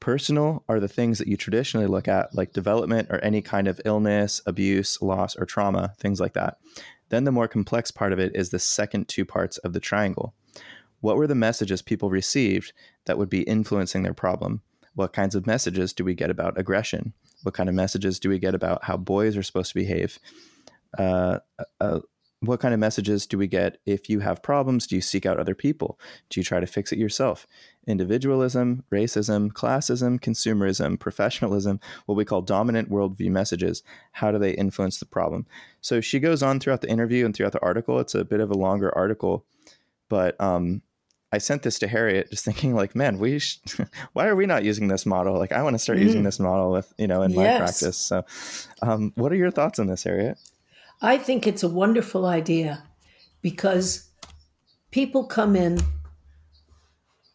[0.00, 3.80] Personal are the things that you traditionally look at, like development or any kind of
[3.84, 6.56] illness, abuse, loss, or trauma, things like that.
[7.10, 10.34] Then the more complex part of it is the second two parts of the triangle.
[11.00, 12.72] What were the messages people received
[13.06, 14.62] that would be influencing their problem?
[14.94, 17.12] What kinds of messages do we get about aggression?
[17.42, 20.18] What kind of messages do we get about how boys are supposed to behave?
[20.98, 21.38] Uh,
[21.80, 22.00] uh,
[22.40, 24.86] what kind of messages do we get if you have problems?
[24.86, 26.00] Do you seek out other people?
[26.30, 27.46] Do you try to fix it yourself?
[27.86, 33.82] Individualism, racism, classism, consumerism, professionalism, what we call dominant worldview messages.
[34.12, 35.46] How do they influence the problem?
[35.82, 38.00] So she goes on throughout the interview and throughout the article.
[38.00, 39.44] It's a bit of a longer article,
[40.08, 40.80] but um,
[41.32, 43.60] I sent this to Harriet just thinking like, man, we sh-
[44.14, 45.38] why are we not using this model?
[45.38, 46.04] Like I want to start mm.
[46.04, 47.98] using this model with, you know, in my practice.
[47.98, 48.24] So
[48.80, 50.38] um, what are your thoughts on this, Harriet?
[51.02, 52.84] I think it's a wonderful idea
[53.40, 54.10] because
[54.90, 55.78] people come in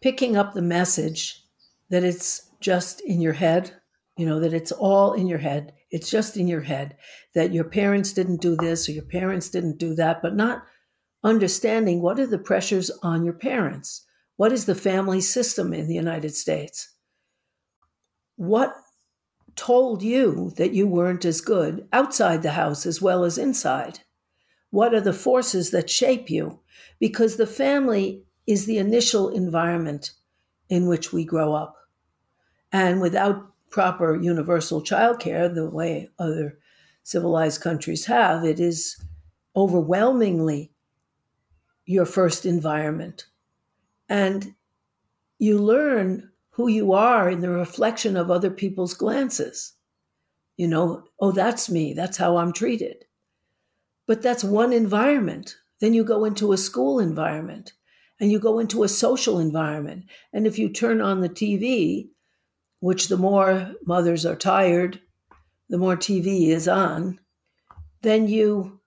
[0.01, 1.43] picking up the message
[1.89, 3.73] that it's just in your head,
[4.17, 5.73] you know, that it's all in your head.
[5.89, 6.97] It's just in your head
[7.33, 10.63] that your parents didn't do this or your parents didn't do that, but not
[11.23, 14.05] understanding what are the pressures on your parents?
[14.37, 16.93] What is the family system in the United States?
[18.35, 18.75] What
[19.55, 23.99] told you that you weren't as good outside the house as well as inside?
[24.69, 26.59] What are the forces that shape you?
[26.99, 30.11] Because the family is the initial environment
[30.69, 31.75] in which we grow up.
[32.71, 36.57] And without proper universal childcare, the way other
[37.03, 39.01] civilized countries have, it is
[39.55, 40.71] overwhelmingly
[41.85, 43.27] your first environment.
[44.09, 44.55] And
[45.39, 49.73] you learn who you are in the reflection of other people's glances.
[50.55, 51.93] You know, oh, that's me.
[51.93, 53.03] That's how I'm treated.
[54.07, 55.57] But that's one environment.
[55.81, 57.73] Then you go into a school environment
[58.21, 60.05] and you go into a social environment.
[60.31, 62.07] And if you turn on the TV,
[62.79, 65.01] which the more mothers are tired,
[65.67, 67.19] the more TV is on,
[68.01, 68.79] then you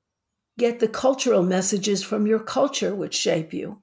[0.56, 3.82] get the cultural messages from your culture which shape you.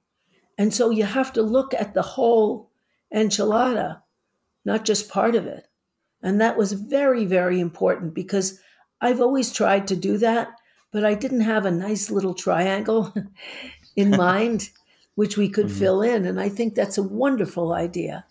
[0.58, 2.65] And so you have to look at the whole
[3.16, 4.02] enchilada,
[4.64, 5.66] not just part of it.
[6.22, 8.60] And that was very, very important because
[9.00, 10.48] I've always tried to do that,
[10.92, 13.14] but I didn't have a nice little triangle
[13.96, 14.70] in mind,
[15.14, 15.78] which we could mm-hmm.
[15.78, 16.24] fill in.
[16.26, 18.24] And I think that's a wonderful idea.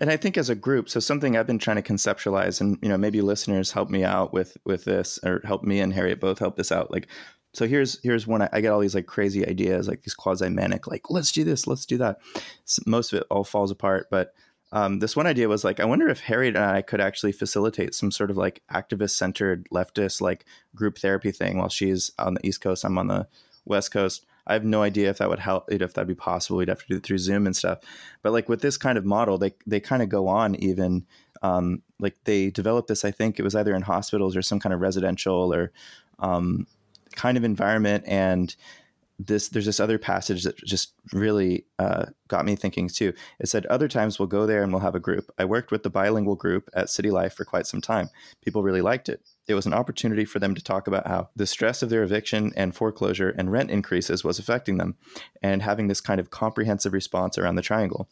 [0.00, 2.88] And I think as a group, so something I've been trying to conceptualize, and you
[2.88, 6.40] know, maybe listeners help me out with with this, or help me and Harriet both
[6.40, 6.90] help this out.
[6.90, 7.06] Like,
[7.52, 10.48] so here's here's one I, I get all these like crazy ideas, like these quasi
[10.48, 12.18] manic, like let's do this, let's do that.
[12.64, 14.34] So most of it all falls apart, but
[14.72, 17.94] um, this one idea was like, I wonder if Harriet and I could actually facilitate
[17.94, 20.44] some sort of like activist centered leftist like
[20.76, 23.26] group therapy thing while she's on the East Coast, I'm on the
[23.64, 24.26] West Coast.
[24.46, 26.58] I have no idea if that would help, if that'd be possible.
[26.58, 27.80] We'd have to do it through Zoom and stuff.
[28.22, 31.06] But like with this kind of model, they they kind of go on even
[31.42, 33.04] um, like they developed this.
[33.04, 35.72] I think it was either in hospitals or some kind of residential or
[36.18, 36.66] um,
[37.16, 38.04] kind of environment.
[38.06, 38.54] And
[39.18, 43.12] this there's this other passage that just really uh, got me thinking too.
[43.38, 45.30] It said other times we'll go there and we'll have a group.
[45.38, 48.08] I worked with the bilingual group at City Life for quite some time.
[48.42, 51.46] People really liked it it was an opportunity for them to talk about how the
[51.46, 54.96] stress of their eviction and foreclosure and rent increases was affecting them
[55.42, 58.08] and having this kind of comprehensive response around the triangle.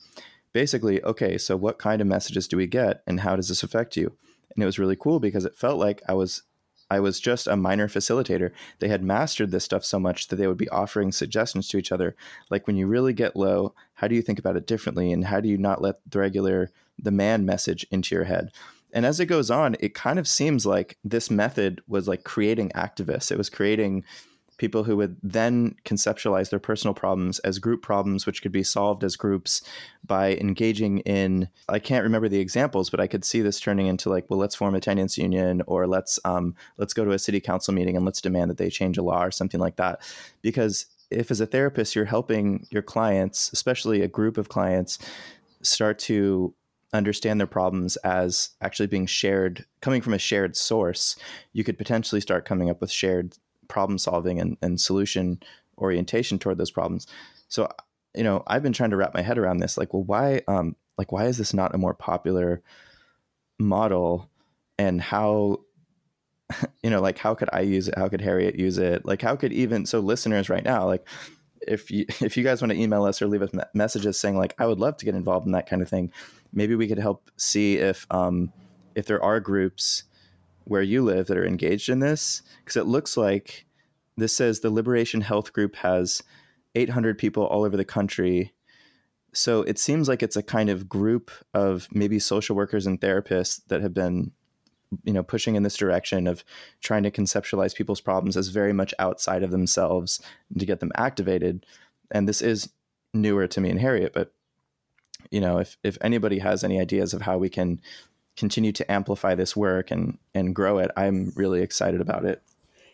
[0.52, 3.96] Basically, okay, so what kind of messages do we get and how does this affect
[3.96, 4.16] you?
[4.54, 6.42] And it was really cool because it felt like I was
[6.90, 8.50] I was just a minor facilitator.
[8.78, 11.92] They had mastered this stuff so much that they would be offering suggestions to each
[11.92, 12.16] other.
[12.50, 15.12] Like when you really get low, how do you think about it differently?
[15.12, 18.50] And how do you not let the regular, the man message into your head?
[18.92, 22.70] And as it goes on, it kind of seems like this method was like creating
[22.70, 23.30] activists.
[23.30, 24.04] It was creating
[24.58, 29.02] people who would then conceptualize their personal problems as group problems, which could be solved
[29.02, 29.62] as groups
[30.04, 31.48] by engaging in.
[31.68, 34.56] I can't remember the examples, but I could see this turning into like, well, let's
[34.56, 38.04] form a tenants union, or let's um, let's go to a city council meeting and
[38.04, 40.00] let's demand that they change a law or something like that.
[40.42, 44.98] Because if as a therapist you're helping your clients, especially a group of clients,
[45.62, 46.54] start to
[46.92, 51.16] understand their problems as actually being shared, coming from a shared source,
[51.52, 53.34] you could potentially start coming up with shared
[53.68, 55.40] problem solving and, and solution
[55.78, 57.06] orientation toward those problems.
[57.48, 57.68] So,
[58.14, 59.78] you know, I've been trying to wrap my head around this.
[59.78, 62.62] Like, well, why, um, like, why is this not a more popular
[63.58, 64.28] model?
[64.78, 65.60] And how,
[66.82, 67.96] you know, like, how could I use it?
[67.96, 69.04] How could Harriet use it?
[69.04, 71.06] Like, how could even so listeners right now, like,
[71.66, 74.54] if you if you guys want to email us or leave us messages saying like
[74.58, 76.12] I would love to get involved in that kind of thing,
[76.52, 78.52] maybe we could help see if um,
[78.94, 80.04] if there are groups
[80.68, 83.66] where you live that are engaged in this because it looks like
[84.16, 86.22] this says the Liberation Health Group has
[86.74, 88.52] 800 people all over the country.
[89.32, 93.60] So it seems like it's a kind of group of maybe social workers and therapists
[93.68, 94.32] that have been
[95.04, 96.44] you know pushing in this direction of
[96.80, 100.20] trying to conceptualize people's problems as very much outside of themselves
[100.58, 101.66] to get them activated
[102.10, 102.70] and this is
[103.12, 104.32] newer to me and harriet but
[105.30, 107.78] you know if if anybody has any ideas of how we can
[108.38, 112.42] continue to amplify this work and and grow it i'm really excited about it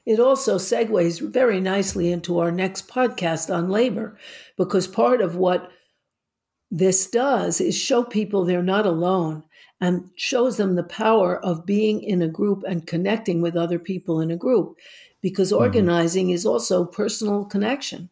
[0.07, 4.19] it also segues very nicely into our next podcast on labor
[4.57, 5.71] because part of what
[6.71, 9.45] this does is show people they're not alone
[9.81, 14.21] and shows them the power of being in a group and connecting with other people
[14.21, 14.79] in a group
[15.21, 15.63] because mm-hmm.
[15.63, 16.35] organizing mm-hmm.
[16.35, 18.09] is also personal connection.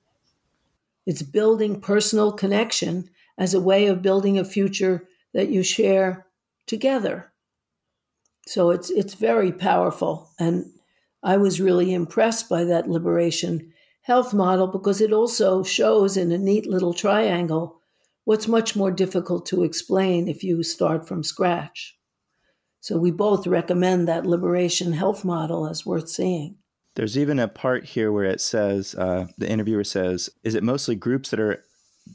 [1.06, 6.26] It's building personal connection as a way of building a future that you share
[6.72, 7.30] together.
[8.46, 10.64] So it's it's very powerful and
[11.22, 16.38] I was really impressed by that liberation health model because it also shows in a
[16.38, 17.82] neat little triangle
[18.24, 21.94] what's much more difficult to explain if you start from scratch.
[22.80, 26.56] So we both recommend that liberation health model as worth seeing.
[26.96, 30.96] There's even a part here where it says uh, the interviewer says, "Is it mostly
[30.96, 31.62] groups that are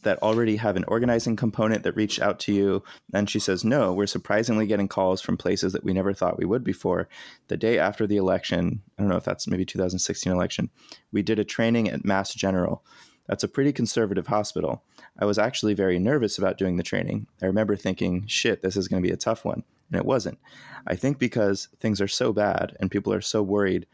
[0.03, 2.83] that already have an organizing component that reached out to you?"
[3.13, 6.45] And she says, "No, we're surprisingly getting calls from places that we never thought we
[6.45, 7.07] would before.
[7.47, 10.69] The day after the election, I don't know if that's maybe 2016 election,
[11.11, 12.83] we did a training at Mass General.
[13.27, 14.83] That's a pretty conservative hospital.
[15.19, 17.27] I was actually very nervous about doing the training.
[17.41, 19.63] I remember thinking, shit, this is going to be a tough one.
[19.91, 20.39] And it wasn't.
[20.85, 23.85] I think because things are so bad and people are so worried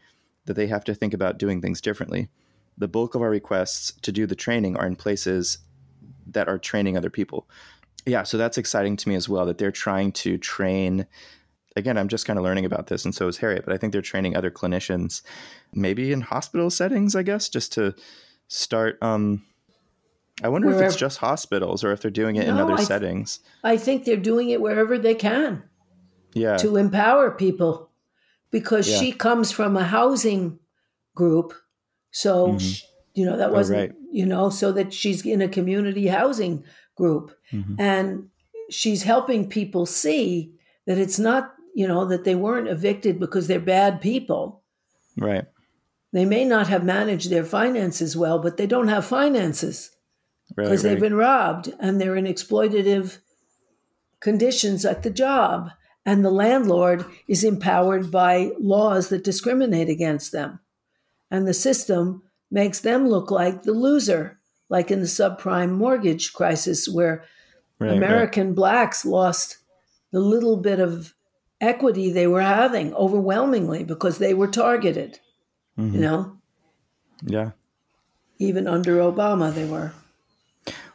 [0.46, 2.28] that they have to think about doing things differently.
[2.76, 5.58] The bulk of our requests to do the training are in places
[6.26, 7.48] that are training other people.
[8.06, 11.06] Yeah, so that's exciting to me as well that they're trying to train.
[11.76, 13.92] Again, I'm just kind of learning about this, and so is Harriet, but I think
[13.92, 15.22] they're training other clinicians,
[15.72, 17.94] maybe in hospital settings, I guess, just to
[18.48, 19.02] start.
[19.02, 19.42] Um,
[20.42, 20.84] I wonder wherever.
[20.84, 23.40] if it's just hospitals or if they're doing it no, in other I th- settings.
[23.62, 25.62] I think they're doing it wherever they can.
[26.32, 26.56] Yeah.
[26.56, 27.90] To empower people
[28.50, 28.98] because yeah.
[28.98, 30.58] she comes from a housing
[31.14, 31.54] group.
[32.10, 32.58] So, mm-hmm.
[32.58, 33.92] she, you know, that oh, wasn't, oh, right.
[34.14, 36.62] You know, so that she's in a community housing
[36.94, 37.74] group mm-hmm.
[37.80, 38.28] and
[38.70, 40.54] she's helping people see
[40.86, 44.62] that it's not, you know, that they weren't evicted because they're bad people.
[45.18, 45.46] Right.
[46.12, 49.90] They may not have managed their finances well, but they don't have finances
[50.54, 50.82] because right, right.
[50.82, 53.18] they've been robbed and they're in exploitative
[54.20, 55.70] conditions at the job
[56.06, 60.60] and the landlord is empowered by laws that discriminate against them.
[61.32, 62.22] And the system
[62.54, 64.38] makes them look like the loser,
[64.70, 67.24] like in the subprime mortgage crisis, where
[67.80, 68.56] right, American right.
[68.56, 69.58] blacks lost
[70.12, 71.14] the little bit of
[71.60, 75.18] equity they were having overwhelmingly because they were targeted.
[75.76, 75.96] Mm-hmm.
[75.96, 76.36] You know?
[77.24, 77.50] Yeah.
[78.38, 79.92] Even under Obama, they were.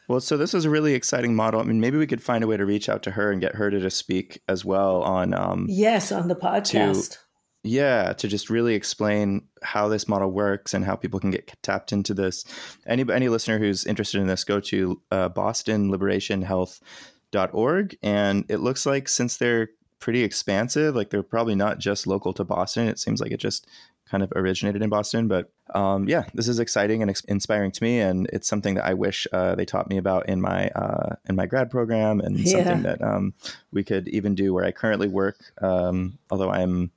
[0.07, 1.59] Well, so this is a really exciting model.
[1.59, 3.55] I mean, maybe we could find a way to reach out to her and get
[3.55, 5.33] her to just speak as well on.
[5.33, 7.11] Um, yes, on the podcast.
[7.11, 7.17] To,
[7.63, 11.91] yeah, to just really explain how this model works and how people can get tapped
[11.91, 12.45] into this.
[12.87, 19.09] Any any listener who's interested in this, go to uh, BostonLiberationHealth.org, and it looks like
[19.09, 22.87] since they're pretty expansive, like they're probably not just local to Boston.
[22.87, 23.67] It seems like it just
[24.09, 25.27] kind of originated in Boston.
[25.27, 28.93] But um, yeah, this is exciting and inspiring to me, and it's something that I
[28.93, 32.51] wish uh, they taught me about in my uh, in my grad program, and yeah.
[32.51, 33.33] something that um,
[33.71, 35.37] we could even do where I currently work.
[35.61, 36.91] Um, although I'm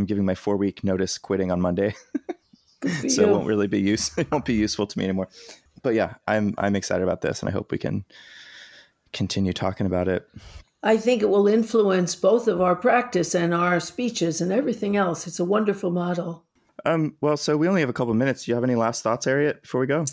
[0.00, 1.94] I'm giving my four week notice quitting on Monday,
[3.08, 5.28] so it won't really be use it won't be useful to me anymore.
[5.82, 8.04] But yeah, I'm I'm excited about this, and I hope we can
[9.12, 10.28] continue talking about it.
[10.82, 15.26] I think it will influence both of our practice and our speeches and everything else.
[15.26, 16.44] It's a wonderful model.
[16.86, 18.44] Um, well, so we only have a couple minutes.
[18.44, 20.06] Do you have any last thoughts, Harriet, before we go?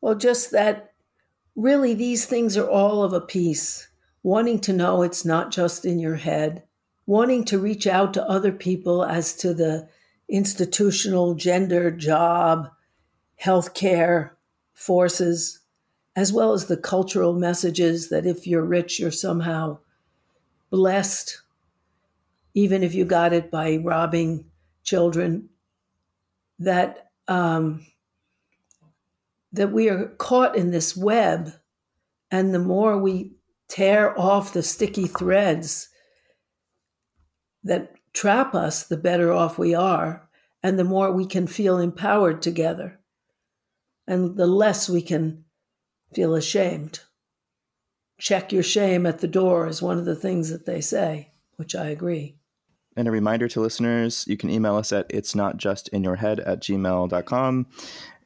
[0.00, 0.94] Well, just that
[1.54, 3.88] really these things are all of a piece.
[4.22, 6.62] Wanting to know it's not just in your head,
[7.06, 9.88] wanting to reach out to other people as to the
[10.28, 12.70] institutional gender, job,
[13.42, 14.30] healthcare
[14.74, 15.60] forces
[16.16, 19.78] as well as the cultural messages that if you're rich, you're somehow
[20.70, 21.40] blessed,
[22.54, 24.44] even if you got it by robbing
[24.82, 25.48] children,
[26.58, 27.86] that um,
[29.52, 31.52] that we are caught in this web,
[32.30, 33.32] and the more we
[33.68, 35.89] tear off the sticky threads
[37.64, 40.28] that trap us, the better off we are,
[40.62, 43.00] and the more we can feel empowered together,
[44.06, 45.44] and the less we can
[46.14, 47.00] feel ashamed.
[48.18, 51.74] Check your shame at the door is one of the things that they say, which
[51.74, 52.36] I agree.
[52.96, 56.16] And a reminder to listeners, you can email us at it's not just in your
[56.16, 57.66] head at gmail.com.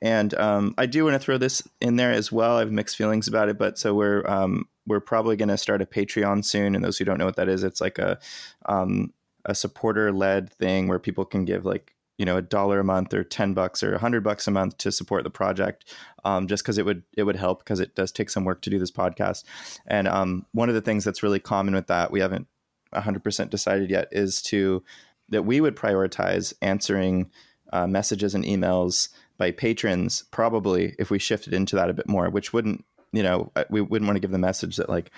[0.03, 2.57] And um, I do want to throw this in there as well.
[2.57, 5.80] I have mixed feelings about it, but so we're um, we're probably going to start
[5.80, 6.74] a Patreon soon.
[6.74, 8.18] And those who don't know what that is, it's like a
[8.66, 9.12] um,
[9.45, 13.12] a supporter led thing where people can give like you know a dollar a month
[13.12, 15.92] or 10 bucks or 100 bucks a month to support the project
[16.24, 18.70] um, just because it would it would help because it does take some work to
[18.70, 19.45] do this podcast.
[19.86, 22.47] And um, one of the things that's really common with that we haven't
[22.95, 24.82] 100% decided yet is to
[25.30, 27.30] that we would prioritize answering
[27.72, 32.30] uh, messages and emails by patrons probably if we shifted into that a bit more
[32.30, 35.11] which wouldn't you know uh, we wouldn't want to give the message that like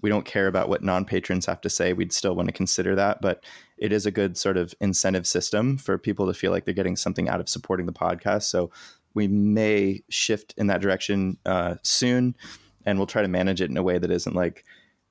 [0.00, 1.92] we don't care about what non patrons have to say.
[1.92, 3.44] We'd still want to consider that, but
[3.76, 6.96] it is a good sort of incentive system for people to feel like they're getting
[6.96, 8.44] something out of supporting the podcast.
[8.44, 8.70] So
[9.14, 12.36] we may shift in that direction uh, soon,
[12.86, 14.64] and we'll try to manage it in a way that isn't like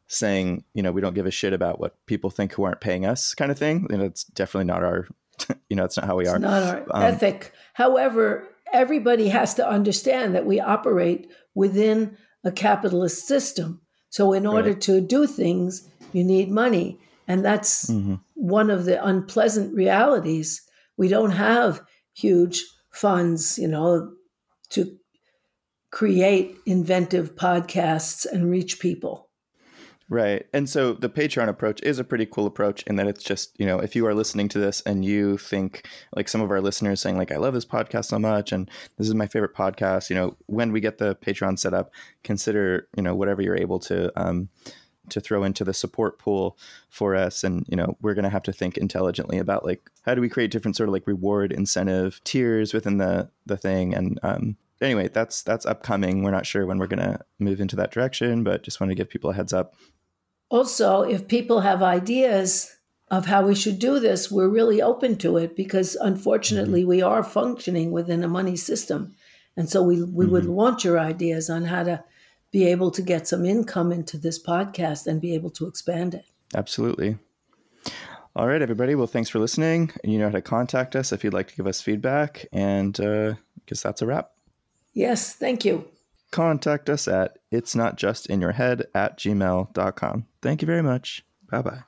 [0.07, 3.05] saying, you know, we don't give a shit about what people think who aren't paying
[3.05, 3.87] us, kind of thing.
[3.89, 5.07] You know, it's definitely not our,
[5.69, 6.39] you know, it's not how we it's are.
[6.39, 7.51] Not our um, ethic.
[7.73, 13.81] However, everybody has to understand that we operate within a capitalist system.
[14.09, 14.81] So, in order Right.
[14.81, 16.99] to do things, you need money.
[17.27, 18.21] And that's Mhm.
[18.35, 20.61] one of the unpleasant realities.
[20.95, 21.81] We don't have
[22.13, 24.13] huge funds, you know,
[24.69, 24.97] to
[25.91, 29.26] create inventive podcasts and reach people.
[30.09, 30.45] Right.
[30.53, 33.65] And so the Patreon approach is a pretty cool approach in that it's just, you
[33.65, 35.85] know, if you are listening to this and you think
[36.15, 39.07] like some of our listeners saying like I love this podcast so much and this
[39.07, 41.91] is my favorite podcast, you know, when we get the Patreon set up,
[42.23, 44.47] consider, you know, whatever you're able to um
[45.09, 46.57] to throw into the support pool
[46.89, 50.13] for us and you know we're going to have to think intelligently about like how
[50.13, 54.19] do we create different sort of like reward incentive tiers within the the thing and
[54.23, 57.91] um anyway that's that's upcoming we're not sure when we're going to move into that
[57.91, 59.75] direction but just want to give people a heads up
[60.49, 62.73] Also, if people have ideas
[63.09, 67.23] of how we should do this, we're really open to it because unfortunately we are
[67.23, 69.13] functioning within a money system.
[69.57, 72.03] And so we, we would want your ideas on how to
[72.51, 76.25] be able to get some income into this podcast and be able to expand it.
[76.55, 77.17] Absolutely.
[78.35, 78.95] All right, everybody.
[78.95, 79.91] Well, thanks for listening.
[80.03, 82.45] You know how to contact us if you'd like to give us feedback.
[82.53, 84.31] And uh, I guess that's a wrap.
[84.97, 85.87] Yes, thank you.
[86.31, 90.25] Contact us at it's not just in your head at gmail.com.
[90.41, 91.23] Thank you very much.
[91.51, 91.83] Bye bye.